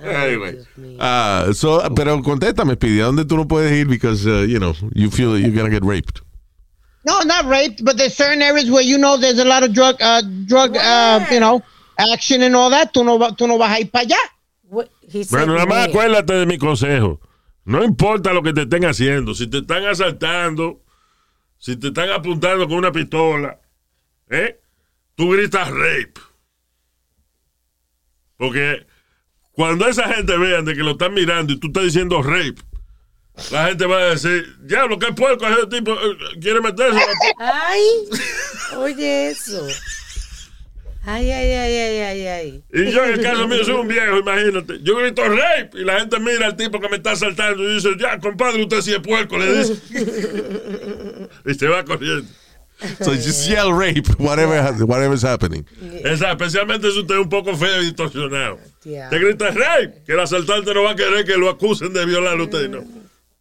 [0.00, 0.58] Anyway.
[1.00, 4.72] Ah, so, pero contéstame, Speedy, ¿a dónde tú no puedes ir because, uh, you know,
[4.94, 6.20] you feel that you're gonna get raped?
[7.04, 9.96] No, not raped, but there's certain areas where you know there's a lot of drug,
[10.00, 11.62] uh, drug, uh, you know,
[11.98, 12.92] action and all that.
[12.94, 14.18] Tú no, tú no vas a ir para allá.
[14.68, 17.20] Bueno, nada más acuérdate de mi consejo.
[17.64, 19.34] No importa lo que te estén haciendo.
[19.34, 20.82] Si te están asaltando,
[21.58, 23.60] si te están apuntando con una pistola,
[24.30, 24.60] ¿eh?
[25.14, 26.14] Tú gritas rape.
[28.36, 28.86] Porque
[29.52, 32.62] cuando esa gente vean de que lo están mirando y tú estás diciendo rape,
[33.50, 37.00] la gente va a decir, diablo, qué puerco ese tipo eh, quiere meterse.
[37.38, 37.82] Ay,
[38.76, 39.66] oye eso.
[41.10, 42.64] Ay, ay, ay, ay, ay, ay.
[42.70, 44.78] Y yo en el caso mío soy un viejo, imagínate.
[44.82, 47.88] Yo grito rape y la gente mira al tipo que me está asaltando y dice,
[47.98, 49.72] ya, compadre, usted sí es puerco, le dice.
[51.46, 52.28] y se va corriendo.
[53.00, 55.64] So just yell rape, whatever, whatever's happening.
[56.04, 58.58] Esa, especialmente si usted es un poco feo y distorsionado.
[58.82, 62.38] Te grita rape, que el asaltante no va a querer que lo acusen de violar
[62.38, 62.84] a usted, ¿no?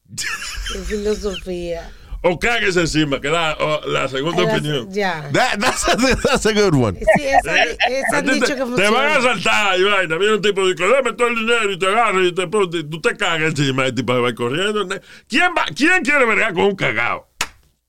[0.72, 1.92] Qué filosofía.
[2.30, 4.92] O cáguese encima, que es la, o la segunda Ay, opinión.
[4.92, 5.30] Ya.
[5.32, 7.00] That, that's, a, that's a good one.
[7.16, 8.92] Sí, esa, esa dicho te, que te funciona.
[8.92, 10.18] van a asaltar y vaina.
[10.18, 12.84] Viene un tipo y dice, dame todo el dinero y te agarra y te, pone-
[12.84, 14.88] tú te cagas encima y el tipo va corriendo.
[15.30, 17.28] ¿Quién, va, ¿Quién quiere vergar con un cagao?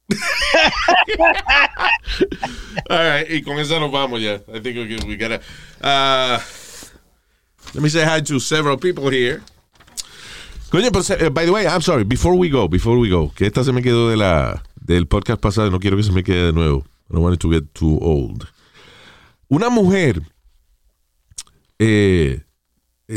[2.89, 4.35] All right, y con eso nos vamos ya.
[4.55, 5.41] I think we, we gotta.
[5.83, 6.39] Uh,
[7.75, 9.43] let me say hi to several people here.
[10.71, 12.05] Coño, pero, eh, by the way, I'm sorry.
[12.05, 15.41] Before we go, before we go, que esta se me quedó de la del podcast
[15.41, 15.71] pasado.
[15.71, 16.85] No quiero que se me quede de nuevo.
[17.09, 18.45] I don't want it to get too old.
[19.49, 20.21] Una mujer
[21.79, 22.43] eh,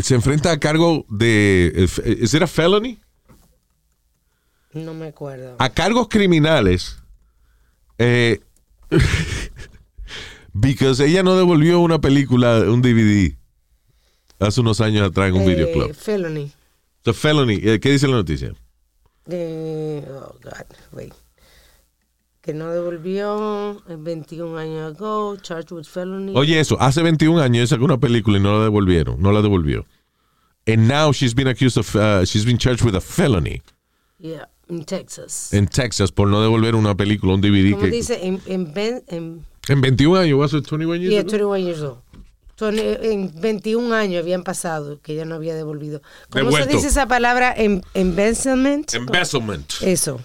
[0.02, 1.74] se enfrenta a cargo de.
[1.76, 2.98] ¿Es era felony?
[4.74, 5.58] No me acuerdo.
[5.60, 6.98] a cargos criminales
[7.98, 8.40] eh,
[10.54, 13.36] because ella no devolvió una película, un DVD
[14.40, 15.94] hace unos años atrás en un Eh, videoclub.
[15.94, 16.52] Felony.
[17.04, 18.54] The felony, eh, ¿qué dice la noticia?
[19.28, 21.14] Oh, God, wait.
[22.42, 26.34] Que no devolvió en 21 años ago, charged with felony.
[26.36, 29.86] Oye, eso, hace 21 años sacó una película y no la devolvieron, no la devolvió.
[30.68, 33.62] And now she's been accused of, uh, she's been charged with a felony
[34.20, 35.52] Yeah, in Texas.
[35.54, 38.72] en Texas por no devolver una película, un DVD Como que dice, en, en,
[39.08, 41.30] en en 21 años, was it 21 years yeah, ago?
[41.30, 42.00] 21 years old.
[42.62, 46.04] Son, eh, en 21 años habían pasado que ella no había devolvido.
[46.30, 46.70] ¿Cómo Devuelto.
[46.70, 47.56] se dice esa palabra?
[47.58, 48.94] Em- embezzlement.
[48.94, 49.74] Embezzlement.
[49.82, 50.22] Eso.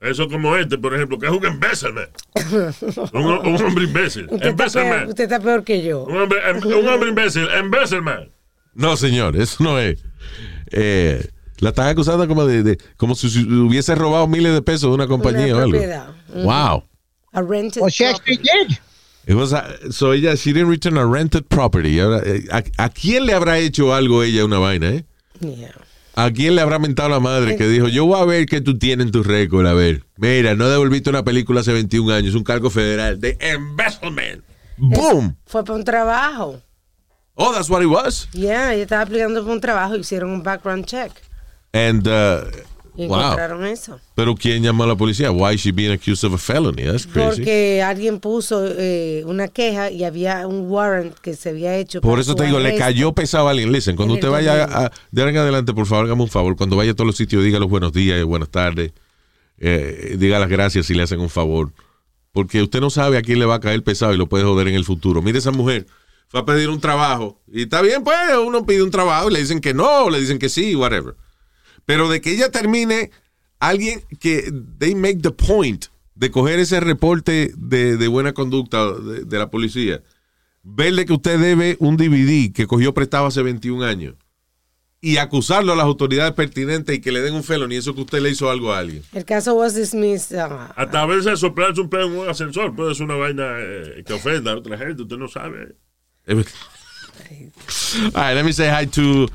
[0.00, 2.10] Eso como este, por ejemplo, que es un embezzlement.
[3.12, 4.28] un, un hombre imbécil.
[4.30, 5.08] Usted está, peor, Embezzlement.
[5.08, 6.04] usted está peor que yo.
[6.04, 7.48] Un hombre, em- un hombre imbécil.
[7.58, 8.30] Embezzlement.
[8.74, 9.98] No, señor, eso no es.
[10.70, 11.28] Eh,
[11.58, 15.08] la están acusando como de, de- como si hubiese robado miles de pesos de una
[15.08, 15.70] compañía o algo.
[15.72, 16.08] propiedad.
[16.28, 16.42] Ujú.
[16.44, 16.84] Wow.
[17.32, 18.78] A rented actually property.
[19.26, 22.00] It was a- so ella, she didn't return a rented property.
[22.00, 25.04] Ahora, eh, ¿a, a quién le habrá hecho algo ella una vaina, eh?
[25.40, 25.72] Yeah.
[26.14, 28.78] ¿A quién le habrá mentado la madre que dijo, yo voy a ver qué tú
[28.78, 29.66] tienes en tu récord?
[29.66, 34.42] A ver, mira, no devolviste una película hace 21 años, un cargo federal de embezzlement.
[34.76, 35.36] Boom.
[35.46, 36.60] Fue para un trabajo.
[37.34, 38.28] Oh, that's what it was.
[38.32, 41.12] Yeah, ella estaba aplicando para un trabajo, hicieron un background check
[41.72, 42.42] And, uh,
[42.94, 43.18] y wow.
[43.18, 43.98] encontraron eso.
[44.14, 45.30] Pero ¿quién llamó a la policía?
[45.30, 46.84] Why is she being accused of a felony?
[46.84, 47.36] That's crazy.
[47.36, 52.00] Porque alguien puso eh, una queja y había un warrant que se había hecho.
[52.02, 53.72] Por eso te digo, le cayó pesado a alguien.
[53.72, 56.56] Listen, cuando En usted vaya a, de ahora en adelante, por favor, hágame un favor.
[56.56, 58.92] Cuando vaya a todos los sitios, diga los buenos días y buenas tardes.
[59.58, 61.72] Eh, diga las gracias si le hacen un favor.
[62.32, 64.68] Porque usted no sabe a quién le va a caer pesado y lo puede joder
[64.68, 65.22] en el futuro.
[65.22, 65.86] Mire esa mujer.
[66.28, 67.40] Fue a pedir un trabajo.
[67.50, 70.38] Y está bien, pues, uno pide un trabajo y le dicen que no, le dicen
[70.38, 71.14] que sí, whatever.
[71.86, 73.10] Pero de que ella termine,
[73.58, 79.24] alguien que they make the point de coger ese reporte de, de buena conducta de,
[79.24, 80.02] de la policía
[80.62, 84.14] verle que usted debe un DVD que cogió prestado hace 21 años
[85.00, 88.02] y acusarlo a las autoridades pertinentes y que le den un felón y eso que
[88.02, 89.02] usted le hizo algo a alguien.
[89.12, 90.38] El caso was dismissed.
[90.38, 94.04] ah, Hasta a veces soplarse un pedo en un ascensor puede ser una vaina eh,
[94.06, 95.74] que ofenda a otra gente, usted no sabe.
[96.28, 96.44] All
[98.14, 99.28] right, let me say hi to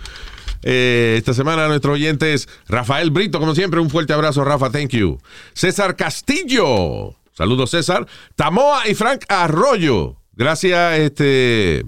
[0.63, 4.89] eh, esta semana a nuestros oyentes Rafael Brito, como siempre, un fuerte abrazo, Rafa, thank
[4.89, 5.17] you.
[5.53, 8.05] César Castillo, saludos César.
[8.35, 11.85] Tamoa y Frank Arroyo, gracias, este.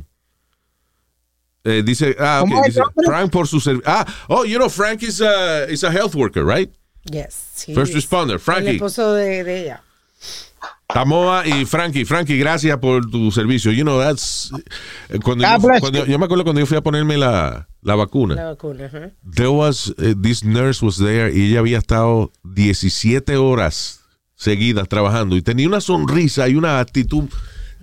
[1.66, 3.06] eh, dice, ah, ok, ¿Cómo es dice, el?
[3.06, 3.90] Frank por su servicio.
[3.92, 6.72] Ah, oh, you know, Frank is a, is a health worker, right?
[7.06, 7.66] yes.
[7.74, 8.76] First responder, El Frankie.
[8.76, 9.84] esposo de, de ella.
[11.00, 12.04] Tamoa y Frankie.
[12.04, 13.72] Frankie, gracias por tu servicio.
[13.72, 14.50] You know, that's.
[15.24, 16.12] Cuando God yo, bless cuando- you.
[16.12, 18.34] yo me acuerdo cuando yo fui a ponerme la, la vacuna.
[18.36, 18.86] La vacuna.
[18.86, 19.12] ajá.
[19.36, 24.00] There was, eh, this nurse was there y ella había estado 17 horas
[24.36, 27.26] seguidas trabajando y tenía una sonrisa y una actitud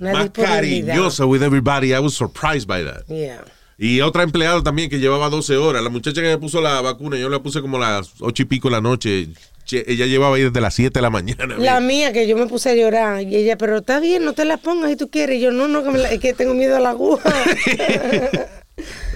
[0.00, 1.92] Una más cariñosa with everybody.
[1.94, 3.06] I was surprised by that.
[3.06, 3.44] Yeah.
[3.78, 5.80] Y otra empleada también que llevaba 12 horas.
[5.84, 8.68] La muchacha que me puso la vacuna, yo la puse como las 8 y pico
[8.68, 9.28] de la noche.
[9.66, 11.56] Che, ella llevaba ahí desde las 7 de la mañana.
[11.58, 13.22] La mía, que yo me puse a llorar.
[13.22, 15.36] Y ella, pero está bien, no te la pongas si tú quieres.
[15.38, 17.28] Y yo, no, no, que, me la- es que tengo miedo a la aguja.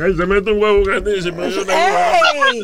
[0.03, 1.45] Ay, se mete un huevo grandísimo.
[1.45, 2.19] y una aguja.
[2.51, 2.63] ¡Ey!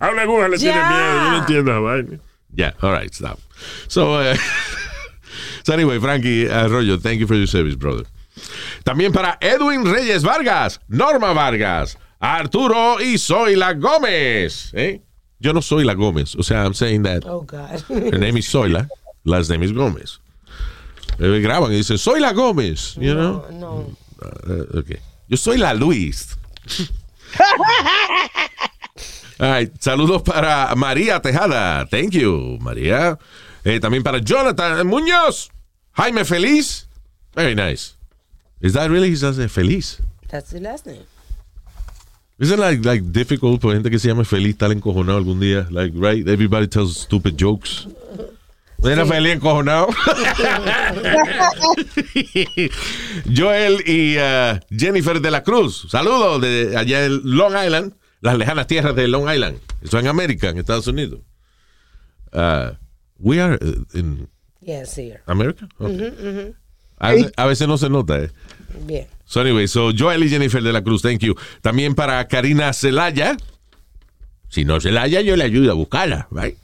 [0.00, 0.88] A una- aguja le tiene Ya.
[0.88, 2.18] miedo, yo no entiendo la vaina.
[2.54, 3.38] Yeah, all right, stop.
[3.88, 4.34] So, uh,
[5.64, 8.06] so anyway, Frankie Arroyo, thank you for your service, brother.
[8.84, 14.70] También para Edwin Reyes Vargas, Norma Vargas, Arturo y Zoila Gómez.
[14.74, 15.02] ¿eh?
[15.38, 16.34] Yo no soy la Gómez.
[16.36, 17.80] O sea, I'm saying that Oh, God.
[17.88, 18.88] her name is Zoila,
[19.24, 20.18] last name is Gómez.
[21.18, 23.44] Eh, graban y dicen, soy la Gómez, you know?
[23.50, 23.96] No.
[24.46, 24.98] Uh, okay.
[25.28, 26.36] Yo soy la Luis.
[29.38, 29.70] All right.
[29.80, 31.86] Saludos para María Tejada.
[31.90, 33.18] Thank you, María.
[33.64, 35.50] Eh, también para Jonathan Muñoz.
[35.92, 36.86] Jaime Feliz.
[37.34, 37.94] Very nice.
[38.62, 39.48] Is that really his last name?
[39.50, 40.00] Feliz?
[40.28, 41.04] That's the last name.
[42.38, 45.66] Isn't like, like difficult por gente que se llama Feliz estar encojonado algún día?
[45.70, 46.26] Like, right?
[46.28, 47.88] Everybody tells stupid jokes.
[48.78, 49.88] ¿No era feliz encojonado?
[53.34, 55.86] Joel y uh, Jennifer de la Cruz.
[55.88, 59.58] Saludos de allá en Long Island, las lejanas tierras de Long Island.
[59.82, 61.20] Eso en América, en Estados Unidos.
[62.32, 62.72] Uh,
[63.18, 64.28] we are uh, in
[64.60, 65.22] Yes, here.
[65.26, 65.68] America?
[65.78, 66.54] Okay.
[66.98, 68.30] A, veces, a veces no se nota, eh.
[68.86, 69.06] Bien.
[69.24, 71.34] So anyway, so Joel y Jennifer de la Cruz, thank you.
[71.62, 73.36] También para Karina Celaya.
[74.48, 76.56] Si no Celaya, yo le ayudo a buscarla, right?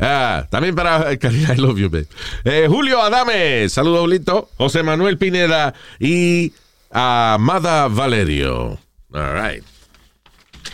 [0.00, 2.06] Ah, también para Karina, I love you, babe.
[2.44, 4.48] Eh, Julio Adame, saludos, Lito.
[4.56, 6.52] José Manuel Pineda y
[6.90, 8.78] Amada Valerio.
[9.12, 9.62] All right.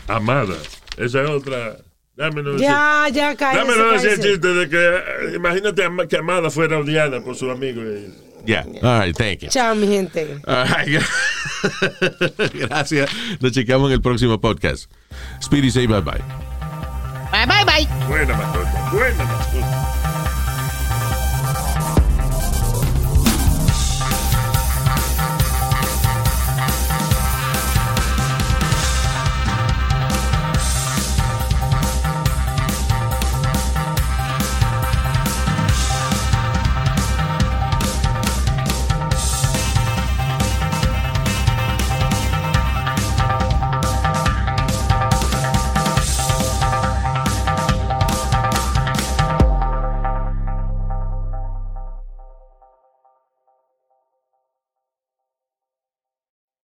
[0.08, 0.54] Amada.
[0.96, 1.76] Esa es otra.
[2.16, 4.22] Dame no decir, Ya, ya, cállese, el cállese.
[4.22, 7.82] chiste de que eh, imagínate que Amada fuera odiada por su amigo.
[7.84, 8.08] eh.
[8.46, 8.64] Yeah.
[8.82, 9.48] All right, thank you.
[9.48, 10.40] Chao, mi gente.
[10.46, 10.88] All right.
[12.54, 13.10] Gracias.
[13.40, 14.90] Nos chequeamos en el próximo podcast.
[15.40, 16.20] Speedy say bye bye.
[17.32, 17.86] Bye, bye, bye.
[18.08, 19.65] Buena mascota, buena mascota.